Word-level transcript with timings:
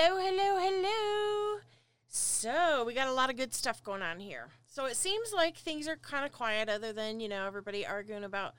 Hello, 0.00 0.16
hello, 0.16 0.60
hello. 0.60 1.58
So, 2.06 2.84
we 2.86 2.94
got 2.94 3.08
a 3.08 3.12
lot 3.12 3.30
of 3.30 3.36
good 3.36 3.52
stuff 3.52 3.82
going 3.82 4.00
on 4.00 4.20
here. 4.20 4.46
So, 4.64 4.84
it 4.84 4.96
seems 4.96 5.32
like 5.32 5.56
things 5.56 5.88
are 5.88 5.96
kind 5.96 6.24
of 6.24 6.30
quiet, 6.30 6.68
other 6.68 6.92
than, 6.92 7.18
you 7.18 7.28
know, 7.28 7.44
everybody 7.44 7.84
arguing 7.84 8.22
about 8.22 8.54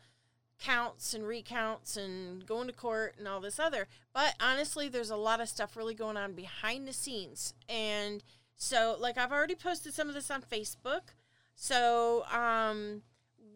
counts 0.60 1.14
and 1.14 1.26
recounts 1.26 1.96
and 1.96 2.46
going 2.46 2.68
to 2.68 2.74
court 2.74 3.16
and 3.18 3.26
all 3.26 3.40
this 3.40 3.58
other. 3.58 3.88
But 4.14 4.36
honestly, 4.42 4.90
there's 4.90 5.12
a 5.12 5.16
lot 5.16 5.40
of 5.40 5.48
stuff 5.48 5.78
really 5.78 5.94
going 5.94 6.18
on 6.18 6.34
behind 6.34 6.86
the 6.86 6.92
scenes. 6.92 7.54
And 7.70 8.22
so, 8.58 8.98
like, 9.00 9.18
I've 9.18 9.32
already 9.32 9.56
posted 9.56 9.94
some 9.94 10.10
of 10.10 10.16
this 10.16 10.30
on 10.30 10.42
Facebook. 10.42 11.14
So, 11.56 12.26
um, 12.34 13.04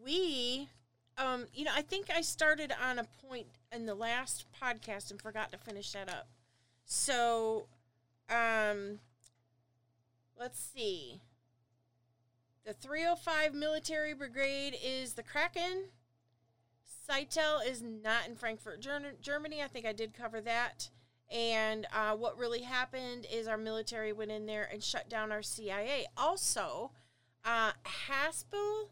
we, 0.02 0.70
um, 1.18 1.48
you 1.52 1.66
know, 1.66 1.72
I 1.74 1.82
think 1.82 2.06
I 2.08 2.22
started 2.22 2.72
on 2.82 2.98
a 2.98 3.04
point 3.28 3.48
in 3.70 3.84
the 3.84 3.94
last 3.94 4.46
podcast 4.58 5.10
and 5.10 5.20
forgot 5.20 5.52
to 5.52 5.58
finish 5.58 5.92
that 5.92 6.08
up. 6.08 6.28
So, 6.86 7.66
um, 8.30 8.98
let's 10.38 10.58
see. 10.58 11.20
The 12.64 12.72
305 12.72 13.54
Military 13.54 14.14
Brigade 14.14 14.76
is 14.82 15.14
the 15.14 15.22
Kraken. 15.22 15.90
Scytl 17.08 17.66
is 17.66 17.82
not 17.82 18.26
in 18.26 18.36
Frankfurt, 18.36 18.80
Germany. 18.80 19.62
I 19.62 19.68
think 19.68 19.84
I 19.84 19.92
did 19.92 20.14
cover 20.14 20.40
that. 20.40 20.88
And 21.30 21.86
uh, 21.92 22.16
what 22.16 22.38
really 22.38 22.62
happened 22.62 23.26
is 23.30 23.48
our 23.48 23.58
military 23.58 24.12
went 24.12 24.30
in 24.30 24.46
there 24.46 24.68
and 24.72 24.82
shut 24.82 25.08
down 25.08 25.32
our 25.32 25.42
CIA. 25.42 26.06
Also, 26.16 26.92
uh, 27.44 27.72
Haspel, 28.08 28.88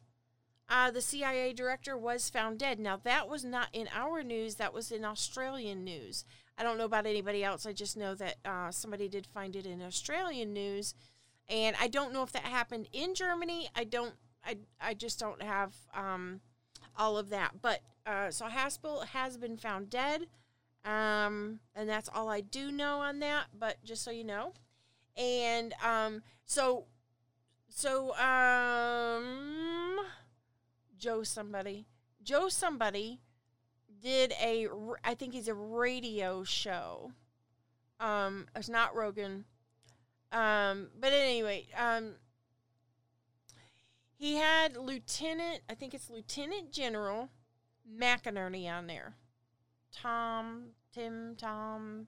uh, 0.68 0.90
the 0.90 1.00
CIA 1.00 1.52
director, 1.52 1.96
was 1.96 2.28
found 2.30 2.58
dead. 2.58 2.78
Now, 2.78 2.98
that 3.04 3.28
was 3.28 3.44
not 3.44 3.68
in 3.72 3.88
our 3.94 4.22
news, 4.22 4.56
that 4.56 4.74
was 4.74 4.90
in 4.90 5.04
Australian 5.04 5.84
news. 5.84 6.24
I 6.58 6.62
don't 6.62 6.78
know 6.78 6.84
about 6.84 7.06
anybody 7.06 7.42
else. 7.42 7.66
I 7.66 7.72
just 7.72 7.96
know 7.96 8.14
that 8.14 8.36
uh, 8.44 8.70
somebody 8.70 9.08
did 9.08 9.26
find 9.26 9.56
it 9.56 9.66
in 9.66 9.82
Australian 9.82 10.52
news. 10.52 10.94
And 11.48 11.74
I 11.80 11.88
don't 11.88 12.12
know 12.12 12.22
if 12.22 12.32
that 12.32 12.44
happened 12.44 12.88
in 12.92 13.14
Germany. 13.14 13.68
I 13.74 13.84
don't, 13.84 14.14
I, 14.44 14.58
I 14.80 14.94
just 14.94 15.18
don't 15.18 15.42
have 15.42 15.74
um, 15.94 16.40
all 16.96 17.18
of 17.18 17.30
that. 17.30 17.60
But 17.60 17.80
uh, 18.06 18.30
so 18.30 18.46
Haspel 18.46 19.06
has 19.06 19.36
been 19.36 19.56
found 19.56 19.90
dead. 19.90 20.26
Um, 20.84 21.60
and 21.74 21.88
that's 21.88 22.08
all 22.12 22.28
I 22.28 22.40
do 22.40 22.72
know 22.72 23.00
on 23.00 23.20
that, 23.20 23.46
but 23.56 23.82
just 23.84 24.02
so 24.02 24.10
you 24.10 24.24
know. 24.24 24.52
And 25.16 25.74
um, 25.84 26.22
so, 26.44 26.86
so 27.68 28.16
um, 28.16 29.98
Joe 30.98 31.22
somebody, 31.22 31.86
Joe 32.22 32.48
somebody 32.48 33.20
did 34.02 34.32
a, 34.42 34.68
I 35.04 35.14
think 35.14 35.32
he's 35.32 35.48
a 35.48 35.54
radio 35.54 36.44
show. 36.44 37.12
Um, 38.00 38.46
it's 38.56 38.68
not 38.68 38.94
Rogan. 38.94 39.44
Um, 40.32 40.88
but 40.98 41.12
anyway, 41.12 41.66
um, 41.78 42.14
he 44.16 44.36
had 44.36 44.76
Lieutenant, 44.76 45.60
I 45.68 45.74
think 45.74 45.94
it's 45.94 46.10
Lieutenant 46.10 46.72
General 46.72 47.28
McInerney 47.98 48.70
on 48.70 48.86
there. 48.86 49.14
Tom, 49.92 50.70
Tim, 50.92 51.36
Tom 51.36 52.06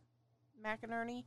McInerney. 0.64 1.24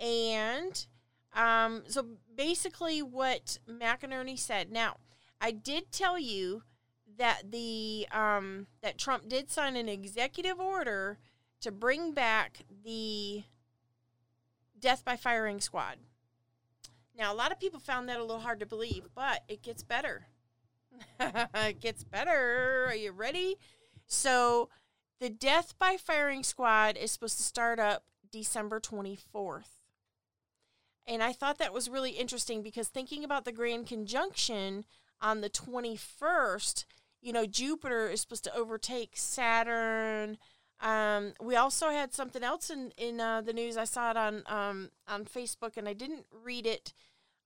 And 0.00 0.86
um, 1.34 1.82
so 1.88 2.06
basically, 2.34 3.02
what 3.02 3.58
McInerney 3.68 4.38
said. 4.38 4.70
Now, 4.70 4.96
I 5.40 5.50
did 5.50 5.92
tell 5.92 6.18
you 6.18 6.62
that 7.18 7.50
the 7.50 8.06
um, 8.12 8.66
that 8.82 8.98
Trump 8.98 9.28
did 9.28 9.50
sign 9.50 9.76
an 9.76 9.88
executive 9.88 10.58
order 10.58 11.18
to 11.60 11.72
bring 11.72 12.12
back 12.12 12.60
the 12.84 13.42
death 14.78 15.04
by 15.04 15.16
firing 15.16 15.60
squad. 15.60 15.96
Now, 17.16 17.32
a 17.32 17.34
lot 17.34 17.50
of 17.50 17.58
people 17.58 17.80
found 17.80 18.08
that 18.08 18.18
a 18.18 18.24
little 18.24 18.40
hard 18.40 18.60
to 18.60 18.66
believe, 18.66 19.08
but 19.14 19.42
it 19.48 19.62
gets 19.62 19.82
better. 19.82 20.26
it 21.20 21.80
gets 21.80 22.04
better. 22.04 22.86
Are 22.86 22.94
you 22.94 23.10
ready? 23.10 23.56
So 24.06 24.68
the 25.20 25.28
Death 25.28 25.74
by 25.78 25.96
Firing 25.96 26.44
Squad 26.44 26.96
is 26.96 27.10
supposed 27.10 27.36
to 27.38 27.42
start 27.42 27.80
up 27.80 28.04
December 28.30 28.78
24th. 28.78 29.82
And 31.06 31.22
I 31.22 31.32
thought 31.32 31.58
that 31.58 31.72
was 31.72 31.88
really 31.90 32.12
interesting 32.12 32.62
because 32.62 32.88
thinking 32.88 33.24
about 33.24 33.44
the 33.44 33.52
Grand 33.52 33.86
Conjunction 33.86 34.84
on 35.20 35.40
the 35.40 35.50
21st, 35.50 36.84
you 37.20 37.32
know, 37.32 37.46
Jupiter 37.46 38.08
is 38.08 38.20
supposed 38.20 38.44
to 38.44 38.54
overtake 38.54 39.12
Saturn. 39.14 40.38
Um, 40.80 41.34
we 41.42 41.56
also 41.56 41.90
had 41.90 42.14
something 42.14 42.42
else 42.42 42.70
in 42.70 42.92
in 42.96 43.20
uh, 43.20 43.40
the 43.40 43.52
news. 43.52 43.76
I 43.76 43.84
saw 43.84 44.10
it 44.10 44.16
on 44.16 44.42
um, 44.46 44.90
on 45.08 45.24
Facebook, 45.24 45.76
and 45.76 45.88
I 45.88 45.92
didn't 45.92 46.26
read 46.44 46.66
it. 46.66 46.92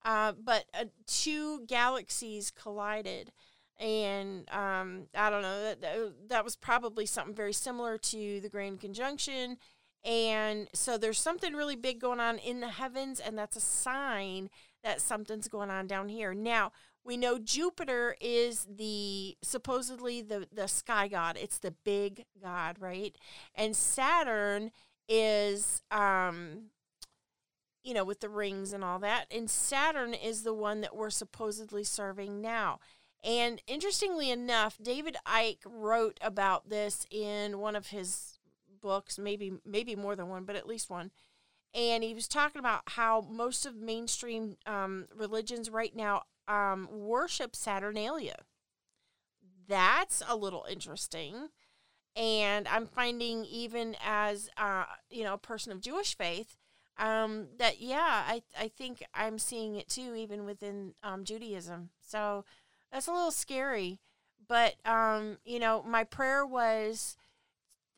Uh, 0.05 0.33
but 0.33 0.65
uh, 0.73 0.85
two 1.07 1.65
galaxies 1.65 2.51
collided, 2.51 3.31
and 3.79 4.49
um, 4.51 5.07
I 5.15 5.29
don't 5.29 5.41
know 5.41 5.63
that, 5.63 5.81
that 5.81 6.13
that 6.27 6.43
was 6.43 6.55
probably 6.55 7.05
something 7.05 7.35
very 7.35 7.53
similar 7.53 7.97
to 7.97 8.39
the 8.41 8.49
Grand 8.49 8.79
Conjunction. 8.81 9.57
And 10.05 10.67
so 10.73 10.97
there's 10.97 11.19
something 11.19 11.53
really 11.53 11.77
big 11.77 12.01
going 12.01 12.19
on 12.19 12.37
in 12.37 12.59
the 12.59 12.67
heavens, 12.67 13.21
and 13.21 13.37
that's 13.37 13.55
a 13.55 13.61
sign 13.61 14.49
that 14.83 14.99
something's 14.99 15.47
going 15.47 15.69
on 15.69 15.87
down 15.87 16.09
here. 16.09 16.33
Now 16.33 16.73
we 17.05 17.17
know 17.17 17.37
Jupiter 17.37 18.15
is 18.21 18.65
the 18.69 19.37
supposedly 19.41 20.21
the 20.21 20.47
the 20.51 20.67
sky 20.67 21.07
god. 21.07 21.37
It's 21.39 21.57
the 21.57 21.71
big 21.71 22.25
god, 22.41 22.77
right? 22.79 23.15
And 23.55 23.75
Saturn 23.75 24.71
is 25.09 25.81
um 25.91 26.69
you 27.83 27.93
know 27.93 28.05
with 28.05 28.21
the 28.21 28.29
rings 28.29 28.73
and 28.73 28.83
all 28.83 28.99
that. 28.99 29.27
And 29.31 29.49
Saturn 29.49 30.13
is 30.13 30.43
the 30.43 30.53
one 30.53 30.81
that 30.81 30.95
we're 30.95 31.09
supposedly 31.09 31.83
serving 31.83 32.41
now. 32.41 32.79
And 33.23 33.61
interestingly 33.67 34.29
enough, 34.31 34.77
David 34.81 35.15
Icke 35.25 35.59
wrote 35.65 36.19
about 36.21 36.69
this 36.69 37.05
in 37.09 37.59
one 37.59 37.75
of 37.75 37.87
his 37.87 38.39
books, 38.81 39.17
maybe 39.17 39.53
maybe 39.65 39.95
more 39.95 40.15
than 40.15 40.29
one, 40.29 40.45
but 40.45 40.55
at 40.55 40.67
least 40.67 40.89
one. 40.89 41.11
And 41.75 42.03
he 42.03 42.13
was 42.13 42.27
talking 42.27 42.59
about 42.59 42.83
how 42.85 43.21
most 43.21 43.65
of 43.65 43.75
mainstream 43.75 44.57
um, 44.67 45.07
religions 45.15 45.71
right 45.71 45.95
now 45.95 46.23
um, 46.47 46.87
worship 46.91 47.55
Saturnalia. 47.55 48.37
That's 49.67 50.21
a 50.27 50.35
little 50.35 50.65
interesting. 50.69 51.49
And 52.15 52.67
I'm 52.67 52.85
finding, 52.85 53.45
even 53.45 53.95
as 54.05 54.49
uh, 54.57 54.85
you 55.09 55.23
know, 55.23 55.33
a 55.33 55.39
person 55.39 55.71
of 55.71 55.81
Jewish 55.81 56.15
faith, 56.15 56.57
um, 56.97 57.47
that 57.57 57.81
yeah, 57.81 58.23
I 58.27 58.43
I 58.59 58.67
think 58.67 59.03
I'm 59.13 59.39
seeing 59.39 59.75
it 59.75 59.89
too, 59.89 60.13
even 60.15 60.45
within 60.45 60.93
um, 61.01 61.23
Judaism. 61.23 61.89
So 62.01 62.45
that's 62.91 63.07
a 63.07 63.13
little 63.13 63.31
scary. 63.31 63.99
But 64.47 64.75
um, 64.85 65.37
you 65.43 65.59
know, 65.59 65.83
my 65.83 66.03
prayer 66.03 66.45
was, 66.45 67.17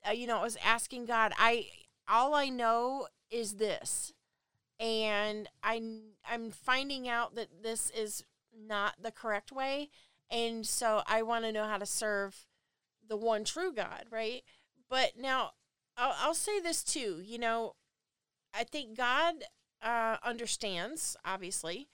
uh, 0.07 0.11
you 0.11 0.27
know, 0.27 0.37
I 0.37 0.43
was 0.43 0.57
asking 0.63 1.05
God. 1.05 1.33
I 1.37 1.67
all 2.07 2.33
I 2.33 2.47
know 2.47 3.07
is 3.29 3.55
this, 3.55 4.13
and 4.79 5.49
I 5.61 5.81
I'm 6.29 6.51
finding 6.51 7.09
out 7.09 7.35
that 7.35 7.63
this 7.63 7.89
is 7.89 8.23
not 8.57 8.95
the 9.01 9.11
correct 9.11 9.51
way, 9.51 9.89
and 10.29 10.65
so 10.65 11.01
I 11.07 11.21
want 11.21 11.45
to 11.45 11.51
know 11.51 11.65
how 11.65 11.77
to 11.77 11.85
serve 11.85 12.45
the 13.07 13.17
one 13.17 13.43
true 13.43 13.71
God, 13.73 14.05
right? 14.11 14.43
But 14.89 15.13
now 15.17 15.51
I'll, 15.97 16.15
I'll 16.19 16.33
say 16.33 16.59
this 16.59 16.83
too. 16.83 17.21
You 17.23 17.39
know, 17.39 17.75
I 18.53 18.63
think 18.63 18.97
God 18.97 19.35
uh, 19.81 20.17
understands, 20.23 21.15
obviously, 21.23 21.87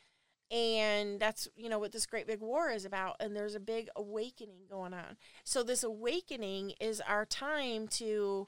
and 0.52 1.20
that's 1.20 1.48
you 1.56 1.70
know 1.70 1.80
what 1.80 1.94
this 1.94 2.06
great 2.06 2.28
big 2.28 2.42
war 2.42 2.70
is 2.70 2.84
about 2.84 3.16
and 3.20 3.36
there's 3.36 3.56
a 3.56 3.60
big 3.60 3.88
awakening 3.96 4.66
going 4.70 4.94
on 4.94 5.16
so 5.46 5.64
this 5.64 5.82
awakening 5.82 6.74
is 6.82 7.02
our 7.08 7.26
time 7.26 7.88
to 7.88 8.48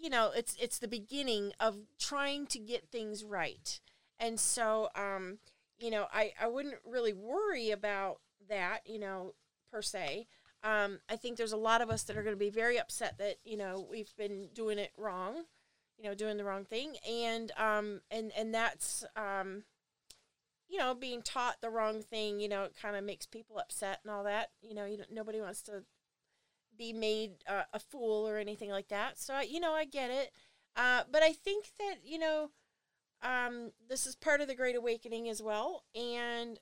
you 0.00 0.10
know 0.10 0.32
it's 0.34 0.56
it's 0.60 0.80
the 0.80 0.88
beginning 0.88 1.52
of 1.60 1.78
trying 1.98 2.44
to 2.44 2.58
get 2.58 2.88
things 2.90 3.22
right 3.22 3.80
and 4.18 4.40
so 4.40 4.88
um 4.96 5.38
you 5.78 5.90
know 5.90 6.06
i 6.12 6.32
i 6.40 6.46
wouldn't 6.46 6.76
really 6.84 7.12
worry 7.12 7.70
about 7.70 8.20
that 8.48 8.80
you 8.86 8.98
know 8.98 9.34
per 9.70 9.82
se 9.82 10.26
um 10.62 10.98
i 11.08 11.16
think 11.16 11.36
there's 11.36 11.52
a 11.52 11.56
lot 11.56 11.80
of 11.80 11.90
us 11.90 12.02
that 12.04 12.16
are 12.16 12.22
going 12.22 12.34
to 12.34 12.38
be 12.38 12.50
very 12.50 12.78
upset 12.78 13.18
that 13.18 13.36
you 13.44 13.56
know 13.56 13.86
we've 13.90 14.14
been 14.16 14.48
doing 14.54 14.78
it 14.78 14.92
wrong 14.96 15.44
you 15.98 16.04
know 16.04 16.14
doing 16.14 16.36
the 16.36 16.44
wrong 16.44 16.64
thing 16.64 16.96
and 17.08 17.52
um 17.58 18.00
and 18.10 18.32
and 18.36 18.54
that's 18.54 19.04
um 19.16 19.64
you 20.68 20.78
know, 20.78 20.94
being 20.94 21.22
taught 21.22 21.60
the 21.60 21.70
wrong 21.70 22.02
thing, 22.02 22.40
you 22.40 22.48
know, 22.48 22.64
it 22.64 22.74
kind 22.80 22.96
of 22.96 23.04
makes 23.04 23.26
people 23.26 23.58
upset 23.58 24.00
and 24.02 24.12
all 24.12 24.24
that. 24.24 24.50
You 24.62 24.74
know, 24.74 24.84
you 24.84 24.98
nobody 25.12 25.40
wants 25.40 25.62
to 25.62 25.84
be 26.76 26.92
made 26.92 27.32
uh, 27.48 27.62
a 27.72 27.78
fool 27.78 28.28
or 28.28 28.38
anything 28.38 28.70
like 28.70 28.88
that. 28.88 29.18
So, 29.18 29.40
you 29.40 29.60
know, 29.60 29.72
I 29.72 29.84
get 29.84 30.10
it. 30.10 30.32
Uh, 30.76 31.02
but 31.10 31.22
I 31.22 31.32
think 31.32 31.66
that, 31.78 31.96
you 32.04 32.18
know, 32.18 32.50
um, 33.22 33.72
this 33.88 34.06
is 34.06 34.14
part 34.14 34.40
of 34.40 34.48
the 34.48 34.54
Great 34.54 34.76
Awakening 34.76 35.28
as 35.28 35.42
well. 35.42 35.84
And 35.94 36.58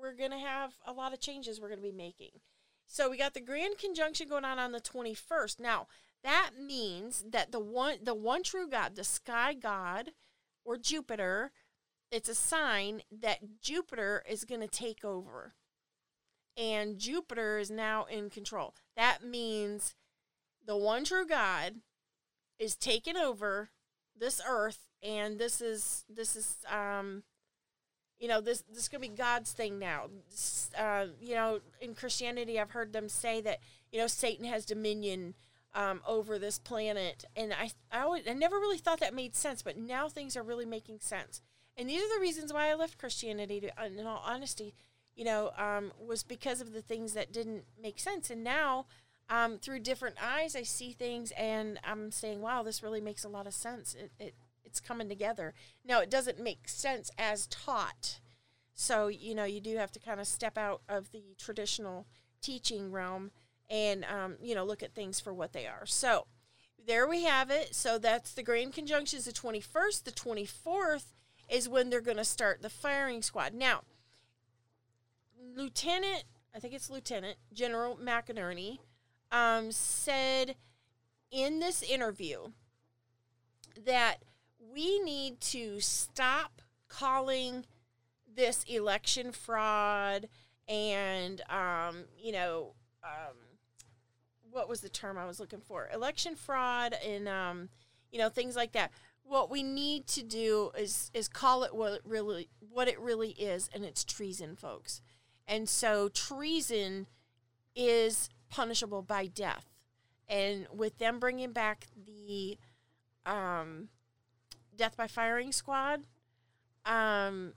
we're 0.00 0.14
going 0.14 0.30
to 0.30 0.38
have 0.38 0.74
a 0.86 0.92
lot 0.92 1.12
of 1.12 1.20
changes 1.20 1.60
we're 1.60 1.68
going 1.68 1.80
to 1.80 1.86
be 1.86 1.92
making. 1.92 2.40
So 2.86 3.10
we 3.10 3.18
got 3.18 3.34
the 3.34 3.40
Grand 3.40 3.78
Conjunction 3.78 4.28
going 4.28 4.44
on 4.44 4.58
on 4.58 4.72
the 4.72 4.80
21st. 4.80 5.60
Now, 5.60 5.88
that 6.22 6.50
means 6.60 7.24
that 7.30 7.52
the 7.52 7.60
one 7.60 7.98
the 8.02 8.14
one 8.14 8.42
true 8.42 8.68
God, 8.68 8.96
the 8.96 9.04
sky 9.04 9.54
God, 9.54 10.10
or 10.64 10.76
Jupiter, 10.76 11.52
it's 12.10 12.28
a 12.28 12.34
sign 12.34 13.02
that 13.20 13.60
Jupiter 13.60 14.22
is 14.28 14.44
going 14.44 14.60
to 14.60 14.68
take 14.68 15.04
over. 15.04 15.54
And 16.56 16.98
Jupiter 16.98 17.58
is 17.58 17.70
now 17.70 18.04
in 18.04 18.30
control. 18.30 18.74
That 18.96 19.22
means 19.22 19.94
the 20.64 20.76
one 20.76 21.04
true 21.04 21.26
God 21.26 21.76
is 22.58 22.74
taking 22.74 23.16
over 23.16 23.70
this 24.18 24.40
earth 24.48 24.88
and 25.06 25.38
this 25.38 25.60
is 25.60 26.04
this 26.08 26.36
is 26.36 26.56
um 26.70 27.22
you 28.18 28.28
know 28.28 28.40
this 28.40 28.62
this 28.68 28.84
is 28.84 28.88
gonna 28.88 29.02
be 29.02 29.08
God's 29.08 29.52
thing 29.52 29.78
now. 29.78 30.06
Uh, 30.78 31.06
you 31.20 31.34
know, 31.34 31.60
in 31.80 31.94
Christianity, 31.94 32.58
I've 32.58 32.70
heard 32.70 32.92
them 32.92 33.08
say 33.08 33.40
that 33.42 33.60
you 33.92 34.00
know 34.00 34.06
Satan 34.06 34.46
has 34.46 34.64
dominion 34.64 35.34
um, 35.74 36.00
over 36.06 36.38
this 36.38 36.58
planet, 36.58 37.24
and 37.36 37.52
I 37.52 37.70
I, 37.92 38.00
always, 38.00 38.26
I 38.28 38.32
never 38.32 38.56
really 38.56 38.78
thought 38.78 39.00
that 39.00 39.14
made 39.14 39.36
sense, 39.36 39.62
but 39.62 39.76
now 39.76 40.08
things 40.08 40.36
are 40.36 40.42
really 40.42 40.66
making 40.66 41.00
sense. 41.00 41.40
And 41.76 41.90
these 41.90 42.02
are 42.02 42.14
the 42.14 42.22
reasons 42.22 42.52
why 42.52 42.70
I 42.70 42.74
left 42.74 42.98
Christianity. 42.98 43.60
To, 43.60 43.70
in 43.84 44.06
all 44.06 44.22
honesty, 44.24 44.74
you 45.14 45.24
know, 45.24 45.50
um, 45.58 45.92
was 46.00 46.22
because 46.22 46.62
of 46.62 46.72
the 46.72 46.80
things 46.82 47.12
that 47.12 47.32
didn't 47.32 47.64
make 47.80 48.00
sense, 48.00 48.30
and 48.30 48.42
now. 48.42 48.86
Um, 49.28 49.58
through 49.58 49.80
different 49.80 50.18
eyes, 50.22 50.54
I 50.54 50.62
see 50.62 50.92
things, 50.92 51.32
and 51.32 51.80
I'm 51.82 52.12
saying, 52.12 52.42
"Wow, 52.42 52.62
this 52.62 52.80
really 52.80 53.00
makes 53.00 53.24
a 53.24 53.28
lot 53.28 53.48
of 53.48 53.54
sense." 53.54 53.92
It, 53.92 54.12
it 54.20 54.34
it's 54.66 54.80
coming 54.80 55.08
together. 55.08 55.54
Now, 55.84 56.00
it 56.00 56.10
doesn't 56.10 56.42
make 56.42 56.68
sense 56.68 57.10
as 57.16 57.46
taught. 57.46 58.20
So, 58.74 59.08
you 59.08 59.34
know, 59.34 59.44
you 59.44 59.60
do 59.60 59.76
have 59.76 59.92
to 59.92 59.98
kind 59.98 60.20
of 60.20 60.26
step 60.26 60.58
out 60.58 60.82
of 60.88 61.10
the 61.12 61.34
traditional 61.38 62.06
teaching 62.42 62.92
realm 62.92 63.30
and, 63.70 64.04
um, 64.04 64.36
you 64.42 64.54
know, 64.54 64.64
look 64.64 64.82
at 64.82 64.94
things 64.94 65.18
for 65.18 65.32
what 65.32 65.52
they 65.52 65.66
are. 65.66 65.86
So, 65.86 66.26
there 66.86 67.08
we 67.08 67.24
have 67.24 67.50
it. 67.50 67.74
So, 67.74 67.98
that's 67.98 68.32
the 68.34 68.42
grand 68.42 68.74
conjunctions 68.74 69.24
the 69.24 69.32
21st. 69.32 70.04
The 70.04 70.12
24th 70.12 71.12
is 71.48 71.68
when 71.68 71.90
they're 71.90 72.00
going 72.00 72.16
to 72.16 72.24
start 72.24 72.62
the 72.62 72.70
firing 72.70 73.22
squad. 73.22 73.54
Now, 73.54 73.82
Lieutenant, 75.56 76.24
I 76.54 76.58
think 76.58 76.74
it's 76.74 76.90
Lieutenant 76.90 77.38
General 77.52 77.96
McInerney, 77.96 78.78
um, 79.32 79.72
said 79.72 80.56
in 81.30 81.60
this 81.60 81.82
interview 81.82 82.48
that 83.84 84.22
we 84.72 85.00
need 85.00 85.40
to 85.40 85.80
stop 85.80 86.62
calling 86.88 87.64
this 88.34 88.64
election 88.64 89.32
fraud 89.32 90.28
and 90.68 91.40
um, 91.50 92.04
you 92.18 92.32
know 92.32 92.74
um, 93.02 93.36
what 94.50 94.68
was 94.68 94.80
the 94.80 94.88
term 94.88 95.18
I 95.18 95.26
was 95.26 95.38
looking 95.40 95.60
for? 95.60 95.88
Election 95.92 96.34
fraud 96.34 96.94
and 97.06 97.28
um, 97.28 97.68
you 98.10 98.18
know 98.18 98.28
things 98.28 98.56
like 98.56 98.72
that. 98.72 98.90
What 99.22 99.50
we 99.50 99.62
need 99.62 100.06
to 100.08 100.22
do 100.22 100.70
is 100.78 101.10
is 101.14 101.28
call 101.28 101.64
it 101.64 101.74
what 101.74 101.92
it 101.92 102.02
really 102.04 102.48
what 102.70 102.88
it 102.88 102.98
really 103.00 103.30
is, 103.30 103.68
and 103.74 103.84
it's 103.84 104.04
treason, 104.04 104.56
folks. 104.56 105.00
And 105.46 105.68
so 105.68 106.08
treason 106.08 107.06
is 107.74 108.28
punishable 108.50 109.02
by 109.02 109.26
death. 109.26 109.66
And 110.28 110.66
with 110.72 110.98
them 110.98 111.20
bringing 111.20 111.52
back 111.52 111.86
the 112.04 112.58
um, 113.24 113.88
death 114.76 114.96
by 114.96 115.06
firing 115.06 115.52
squad, 115.52 116.06
um, 116.84 117.52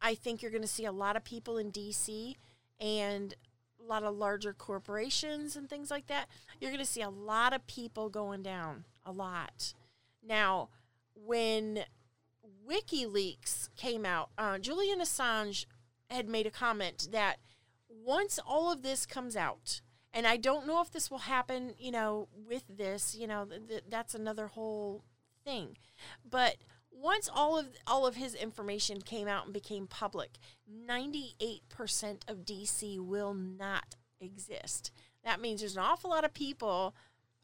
I 0.00 0.14
think 0.14 0.42
you're 0.42 0.50
going 0.50 0.62
to 0.62 0.68
see 0.68 0.84
a 0.84 0.92
lot 0.92 1.16
of 1.16 1.24
people 1.24 1.58
in 1.58 1.70
DC 1.70 2.34
and 2.80 3.34
a 3.80 3.88
lot 3.88 4.02
of 4.02 4.16
larger 4.16 4.52
corporations 4.52 5.56
and 5.56 5.68
things 5.68 5.90
like 5.90 6.06
that. 6.08 6.28
You're 6.60 6.70
going 6.70 6.84
to 6.84 6.90
see 6.90 7.02
a 7.02 7.10
lot 7.10 7.52
of 7.52 7.66
people 7.66 8.08
going 8.08 8.42
down, 8.42 8.84
a 9.04 9.12
lot. 9.12 9.74
Now, 10.26 10.68
when 11.14 11.84
WikiLeaks 12.68 13.68
came 13.76 14.04
out, 14.04 14.30
uh, 14.38 14.58
Julian 14.58 15.00
Assange 15.00 15.66
had 16.10 16.28
made 16.28 16.46
a 16.46 16.50
comment 16.50 17.08
that 17.12 17.36
once 17.88 18.38
all 18.44 18.72
of 18.72 18.82
this 18.82 19.06
comes 19.06 19.36
out, 19.36 19.80
and 20.12 20.26
I 20.26 20.36
don't 20.36 20.66
know 20.66 20.80
if 20.80 20.90
this 20.90 21.10
will 21.10 21.18
happen, 21.18 21.74
you 21.78 21.90
know, 21.90 22.28
with 22.48 22.64
this, 22.68 23.14
you 23.14 23.26
know, 23.26 23.44
th- 23.46 23.68
th- 23.68 23.84
that's 23.88 24.14
another 24.14 24.48
whole 24.48 25.02
thing. 25.44 25.76
But 26.28 26.56
once 26.90 27.28
all 27.32 27.58
of 27.58 27.68
all 27.86 28.06
of 28.06 28.16
his 28.16 28.34
information 28.34 29.00
came 29.00 29.28
out 29.28 29.44
and 29.44 29.52
became 29.52 29.86
public, 29.86 30.38
98% 30.70 31.60
of 32.28 32.44
DC 32.44 32.98
will 32.98 33.34
not 33.34 33.96
exist. 34.20 34.92
That 35.24 35.40
means 35.40 35.60
there's 35.60 35.76
an 35.76 35.82
awful 35.82 36.10
lot 36.10 36.24
of 36.24 36.34
people 36.34 36.94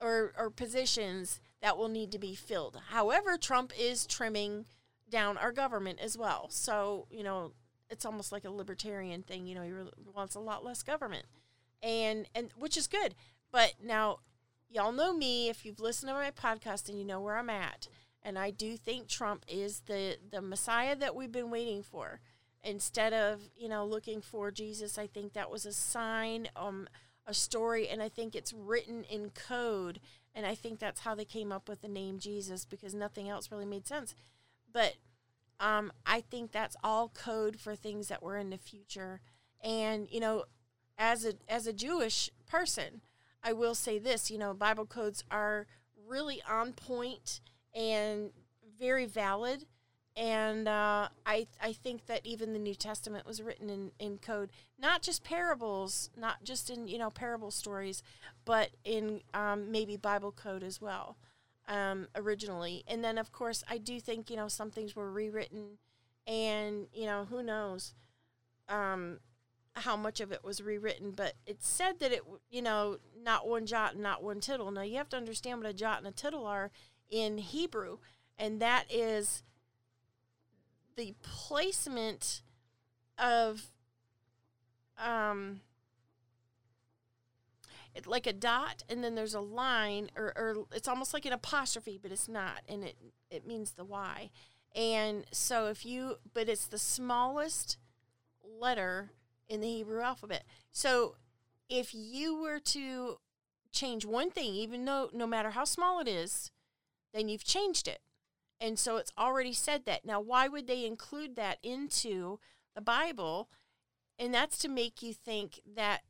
or, 0.00 0.32
or 0.38 0.50
positions 0.50 1.40
that 1.60 1.76
will 1.76 1.88
need 1.88 2.12
to 2.12 2.18
be 2.18 2.34
filled. 2.34 2.80
However, 2.90 3.36
Trump 3.36 3.72
is 3.78 4.06
trimming 4.06 4.66
down 5.10 5.36
our 5.36 5.52
government 5.52 5.98
as 6.00 6.16
well. 6.16 6.46
So, 6.50 7.06
you 7.10 7.22
know, 7.22 7.52
it's 7.90 8.04
almost 8.04 8.32
like 8.32 8.44
a 8.44 8.50
libertarian 8.50 9.22
thing, 9.22 9.46
you 9.46 9.54
know, 9.54 9.62
he 9.62 9.72
really 9.72 9.92
wants 10.14 10.34
a 10.34 10.40
lot 10.40 10.64
less 10.64 10.82
government. 10.82 11.26
And 11.82 12.28
and 12.34 12.50
which 12.56 12.76
is 12.76 12.86
good. 12.86 13.14
But 13.50 13.74
now 13.82 14.18
y'all 14.70 14.92
know 14.92 15.12
me 15.12 15.48
if 15.48 15.64
you've 15.64 15.80
listened 15.80 16.10
to 16.10 16.14
my 16.14 16.30
podcast 16.30 16.88
and 16.88 16.98
you 16.98 17.04
know 17.04 17.20
where 17.20 17.36
I'm 17.36 17.50
at. 17.50 17.88
And 18.22 18.38
I 18.38 18.50
do 18.50 18.76
think 18.76 19.08
Trump 19.08 19.44
is 19.48 19.80
the 19.86 20.18
the 20.30 20.42
Messiah 20.42 20.96
that 20.96 21.14
we've 21.14 21.32
been 21.32 21.50
waiting 21.50 21.82
for. 21.82 22.20
Instead 22.62 23.12
of 23.12 23.40
you 23.56 23.68
know 23.68 23.84
looking 23.84 24.20
for 24.20 24.50
Jesus, 24.50 24.98
I 24.98 25.06
think 25.06 25.32
that 25.32 25.50
was 25.50 25.64
a 25.64 25.72
sign, 25.72 26.48
um, 26.56 26.88
a 27.26 27.32
story, 27.32 27.88
and 27.88 28.02
I 28.02 28.08
think 28.08 28.34
it's 28.34 28.52
written 28.52 29.04
in 29.04 29.30
code. 29.30 30.00
And 30.34 30.44
I 30.46 30.54
think 30.54 30.78
that's 30.78 31.00
how 31.00 31.14
they 31.14 31.24
came 31.24 31.50
up 31.50 31.68
with 31.68 31.80
the 31.80 31.88
name 31.88 32.18
Jesus 32.18 32.64
because 32.64 32.94
nothing 32.94 33.28
else 33.28 33.50
really 33.50 33.64
made 33.64 33.86
sense. 33.86 34.14
But 34.72 34.94
um, 35.58 35.92
I 36.06 36.20
think 36.20 36.52
that's 36.52 36.76
all 36.84 37.08
code 37.08 37.58
for 37.58 37.74
things 37.74 38.08
that 38.08 38.22
were 38.22 38.36
in 38.36 38.50
the 38.50 38.58
future. 38.58 39.20
And 39.62 40.08
you 40.10 40.20
know, 40.20 40.44
as 40.98 41.24
a 41.24 41.34
as 41.48 41.66
a 41.66 41.72
Jewish 41.72 42.30
person, 42.46 43.00
I 43.48 43.54
will 43.54 43.74
say 43.74 43.98
this, 43.98 44.30
you 44.30 44.36
know, 44.36 44.52
Bible 44.52 44.84
codes 44.84 45.24
are 45.30 45.66
really 46.06 46.42
on 46.46 46.74
point 46.74 47.40
and 47.74 48.28
very 48.78 49.06
valid. 49.06 49.64
And 50.14 50.68
uh, 50.68 51.08
I, 51.24 51.46
I 51.62 51.72
think 51.72 52.04
that 52.06 52.26
even 52.26 52.52
the 52.52 52.58
New 52.58 52.74
Testament 52.74 53.26
was 53.26 53.40
written 53.40 53.70
in, 53.70 53.92
in 53.98 54.18
code, 54.18 54.50
not 54.78 55.00
just 55.00 55.24
parables, 55.24 56.10
not 56.14 56.44
just 56.44 56.68
in, 56.68 56.88
you 56.88 56.98
know, 56.98 57.08
parable 57.08 57.50
stories, 57.50 58.02
but 58.44 58.68
in 58.84 59.22
um, 59.32 59.72
maybe 59.72 59.96
Bible 59.96 60.32
code 60.32 60.62
as 60.62 60.78
well 60.78 61.16
um, 61.68 62.08
originally. 62.14 62.84
And 62.86 63.02
then, 63.02 63.16
of 63.16 63.32
course, 63.32 63.64
I 63.66 63.78
do 63.78 63.98
think, 63.98 64.28
you 64.28 64.36
know, 64.36 64.48
some 64.48 64.70
things 64.70 64.94
were 64.94 65.10
rewritten 65.10 65.78
and, 66.26 66.88
you 66.92 67.06
know, 67.06 67.26
who 67.30 67.42
knows. 67.42 67.94
Um, 68.68 69.20
how 69.82 69.96
much 69.96 70.20
of 70.20 70.32
it 70.32 70.44
was 70.44 70.60
rewritten, 70.60 71.12
but 71.12 71.34
it 71.46 71.62
said 71.62 71.98
that 72.00 72.12
it, 72.12 72.22
you 72.50 72.62
know, 72.62 72.98
not 73.22 73.46
one 73.48 73.66
jot 73.66 73.94
and 73.94 74.02
not 74.02 74.22
one 74.22 74.40
tittle. 74.40 74.70
Now 74.70 74.82
you 74.82 74.96
have 74.96 75.08
to 75.10 75.16
understand 75.16 75.60
what 75.60 75.70
a 75.70 75.72
jot 75.74 75.98
and 75.98 76.06
a 76.06 76.12
tittle 76.12 76.46
are 76.46 76.70
in 77.10 77.38
Hebrew, 77.38 77.98
and 78.38 78.60
that 78.60 78.84
is 78.90 79.42
the 80.96 81.14
placement 81.22 82.42
of, 83.18 83.70
um, 85.02 85.60
it, 87.94 88.06
like 88.06 88.26
a 88.26 88.32
dot, 88.32 88.82
and 88.88 89.02
then 89.02 89.14
there's 89.14 89.34
a 89.34 89.40
line, 89.40 90.10
or, 90.16 90.32
or 90.36 90.66
it's 90.72 90.88
almost 90.88 91.14
like 91.14 91.24
an 91.24 91.32
apostrophe, 91.32 91.98
but 92.00 92.12
it's 92.12 92.28
not, 92.28 92.62
and 92.68 92.84
it 92.84 92.96
it 93.30 93.46
means 93.46 93.72
the 93.72 93.84
Y. 93.84 94.30
And 94.74 95.24
so 95.32 95.66
if 95.66 95.84
you, 95.84 96.16
but 96.34 96.48
it's 96.48 96.66
the 96.66 96.78
smallest 96.78 97.78
letter 98.42 99.10
in 99.48 99.60
the 99.60 99.68
Hebrew 99.68 100.00
alphabet. 100.00 100.44
So 100.70 101.16
if 101.68 101.94
you 101.94 102.40
were 102.40 102.60
to 102.60 103.18
change 103.72 104.04
one 104.04 104.30
thing, 104.30 104.54
even 104.54 104.84
though 104.84 105.10
no 105.12 105.26
matter 105.26 105.50
how 105.50 105.64
small 105.64 106.00
it 106.00 106.08
is, 106.08 106.50
then 107.12 107.28
you've 107.28 107.44
changed 107.44 107.88
it. 107.88 108.00
And 108.60 108.78
so 108.78 108.96
it's 108.96 109.12
already 109.16 109.52
said 109.52 109.84
that. 109.86 110.04
Now, 110.04 110.20
why 110.20 110.48
would 110.48 110.66
they 110.66 110.84
include 110.84 111.36
that 111.36 111.58
into 111.62 112.40
the 112.74 112.80
Bible? 112.80 113.48
And 114.18 114.34
that's 114.34 114.58
to 114.58 114.68
make 114.68 115.02
you 115.02 115.14
think 115.14 115.60
that 115.76 116.02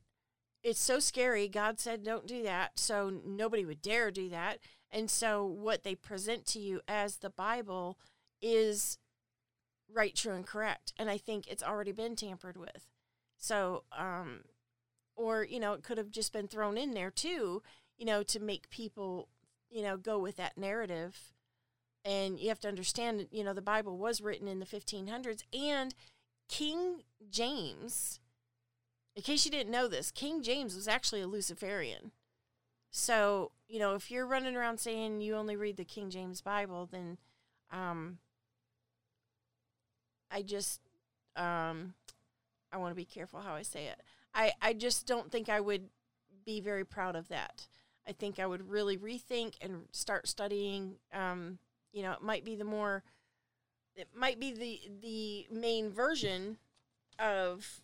it's 0.63 0.81
so 0.81 0.99
scary. 0.99 1.47
God 1.47 1.79
said, 1.79 2.03
don't 2.03 2.27
do 2.27 2.43
that. 2.43 2.79
So 2.79 3.21
nobody 3.25 3.65
would 3.65 3.81
dare 3.81 4.11
do 4.11 4.29
that. 4.29 4.59
And 4.91 5.09
so 5.09 5.45
what 5.45 5.83
they 5.83 5.95
present 5.95 6.45
to 6.47 6.59
you 6.59 6.81
as 6.87 7.17
the 7.17 7.29
Bible 7.29 7.99
is 8.41 8.97
right, 9.93 10.15
true, 10.15 10.33
and 10.33 10.45
correct. 10.45 10.93
And 10.97 11.09
I 11.09 11.17
think 11.17 11.47
it's 11.47 11.63
already 11.63 11.91
been 11.91 12.15
tampered 12.15 12.57
with. 12.57 12.87
So, 13.39 13.83
um, 13.97 14.41
or, 15.15 15.43
you 15.43 15.59
know, 15.59 15.73
it 15.73 15.81
could 15.81 15.97
have 15.97 16.11
just 16.11 16.33
been 16.33 16.47
thrown 16.47 16.77
in 16.77 16.93
there 16.93 17.09
too, 17.09 17.63
you 17.97 18.05
know, 18.05 18.21
to 18.23 18.39
make 18.39 18.69
people, 18.69 19.29
you 19.69 19.81
know, 19.81 19.97
go 19.97 20.19
with 20.19 20.35
that 20.35 20.57
narrative. 20.57 21.33
And 22.05 22.39
you 22.39 22.49
have 22.49 22.59
to 22.61 22.67
understand, 22.67 23.27
you 23.31 23.43
know, 23.43 23.53
the 23.53 23.61
Bible 23.61 23.97
was 23.97 24.21
written 24.21 24.47
in 24.47 24.59
the 24.59 24.65
1500s 24.65 25.43
and 25.53 25.95
King 26.47 27.03
James, 27.29 28.19
in 29.15 29.21
case 29.21 29.45
you 29.45 29.51
didn't 29.51 29.71
know 29.71 29.87
this, 29.87 30.11
King 30.11 30.41
James 30.41 30.75
was 30.75 30.87
actually 30.87 31.21
a 31.21 31.27
Luciferian. 31.27 32.11
So, 32.91 33.51
you 33.67 33.79
know, 33.79 33.95
if 33.95 34.09
you're 34.09 34.25
running 34.25 34.55
around 34.55 34.79
saying 34.79 35.21
you 35.21 35.35
only 35.35 35.55
read 35.55 35.77
the 35.77 35.85
King 35.85 36.09
James 36.09 36.41
Bible, 36.41 36.87
then, 36.91 37.17
um, 37.71 38.17
I 40.31 40.41
just 40.41 40.81
um, 41.35 41.93
I 42.71 42.77
want 42.77 42.91
to 42.91 42.95
be 42.95 43.05
careful 43.05 43.41
how 43.41 43.53
I 43.55 43.63
say 43.63 43.87
it. 43.87 44.01
I 44.33 44.53
I 44.61 44.73
just 44.73 45.07
don't 45.07 45.31
think 45.31 45.49
I 45.49 45.59
would 45.59 45.89
be 46.45 46.61
very 46.61 46.85
proud 46.85 47.15
of 47.15 47.27
that. 47.29 47.67
I 48.07 48.11
think 48.11 48.39
I 48.39 48.47
would 48.47 48.69
really 48.69 48.97
rethink 48.97 49.53
and 49.61 49.83
start 49.91 50.27
studying. 50.27 50.95
Um, 51.13 51.59
you 51.91 52.01
know, 52.03 52.11
it 52.13 52.21
might 52.21 52.43
be 52.43 52.55
the 52.55 52.63
more, 52.63 53.03
it 53.95 54.07
might 54.15 54.39
be 54.39 54.51
the 54.51 54.81
the 55.01 55.47
main 55.51 55.91
version 55.91 56.57
of 57.17 57.81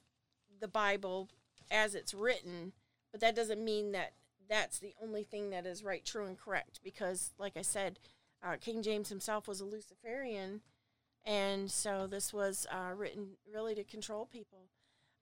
the 0.59 0.67
Bible 0.67 1.29
as 1.69 1.95
it's 1.95 2.13
written, 2.13 2.73
but 3.11 3.21
that 3.21 3.35
doesn't 3.35 3.63
mean 3.63 3.91
that 3.91 4.13
that's 4.47 4.79
the 4.79 4.93
only 5.01 5.23
thing 5.23 5.49
that 5.49 5.65
is 5.65 5.83
right, 5.83 6.05
true, 6.05 6.25
and 6.25 6.37
correct. 6.37 6.79
Because, 6.83 7.33
like 7.37 7.57
I 7.57 7.61
said, 7.61 7.99
uh, 8.43 8.55
King 8.59 8.83
James 8.83 9.09
himself 9.09 9.47
was 9.47 9.59
a 9.59 9.65
Luciferian, 9.65 10.61
and 11.25 11.69
so 11.69 12.07
this 12.07 12.33
was 12.33 12.67
uh, 12.71 12.93
written 12.95 13.37
really 13.51 13.75
to 13.75 13.83
control 13.83 14.25
people. 14.25 14.69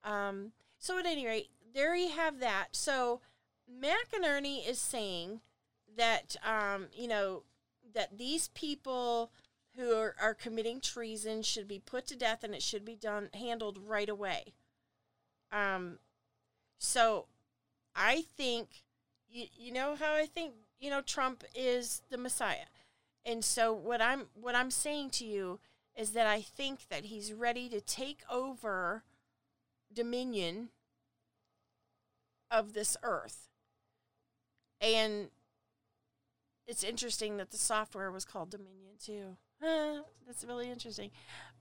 Um, 0.04 0.52
so, 0.78 1.00
at 1.00 1.06
any 1.06 1.26
rate, 1.26 1.50
there 1.74 1.96
you 1.96 2.10
have 2.10 2.40
that. 2.40 2.70
So, 2.72 3.22
McInerney 3.72 4.68
is 4.68 4.80
saying 4.80 5.42
that 5.98 6.36
um, 6.46 6.88
you 6.94 7.08
know 7.08 7.44
that 7.94 8.18
these 8.18 8.50
people 8.50 9.32
who 9.76 9.94
are, 9.96 10.16
are 10.22 10.34
committing 10.34 10.80
treason 10.80 11.42
should 11.42 11.68
be 11.68 11.80
put 11.80 12.06
to 12.08 12.16
death 12.16 12.44
and 12.44 12.54
it 12.54 12.62
should 12.62 12.86
be 12.86 12.96
done 12.96 13.30
handled 13.34 13.80
right 13.86 14.10
away. 14.10 14.54
Um, 15.52 16.00
so 16.78 17.28
I 17.96 18.24
think 18.36 18.84
you, 19.30 19.46
you 19.56 19.72
know 19.72 19.96
how 19.96 20.14
I 20.14 20.26
think 20.26 20.54
you 20.80 20.90
know 20.90 21.02
Trump 21.02 21.44
is 21.56 22.02
the 22.10 22.18
Messiah. 22.18 22.68
And 23.26 23.44
so 23.44 23.74
what 23.74 24.02
I'm 24.02 24.28
what 24.34 24.56
I'm 24.56 24.72
saying 24.72 25.12
to 25.12 25.26
you 25.26 25.60
is 25.96 26.12
that 26.12 26.28
I 26.28 26.42
think 26.42 26.90
that 26.90 27.06
he's 27.06 27.34
ready 27.34 27.70
to 27.70 27.80
take 27.80 28.22
over 28.30 29.04
dominion 29.94 30.70
of 32.52 32.74
this 32.74 32.96
earth. 33.04 33.50
And 34.82 35.30
it's 36.68 36.84
interesting 36.84 37.38
that 37.38 37.52
the 37.52 37.58
software 37.58 38.12
was 38.12 38.26
called 38.26 38.52
Dominion 38.52 38.96
too. 39.04 39.38
that's 40.28 40.44
really 40.46 40.70
interesting. 40.70 41.12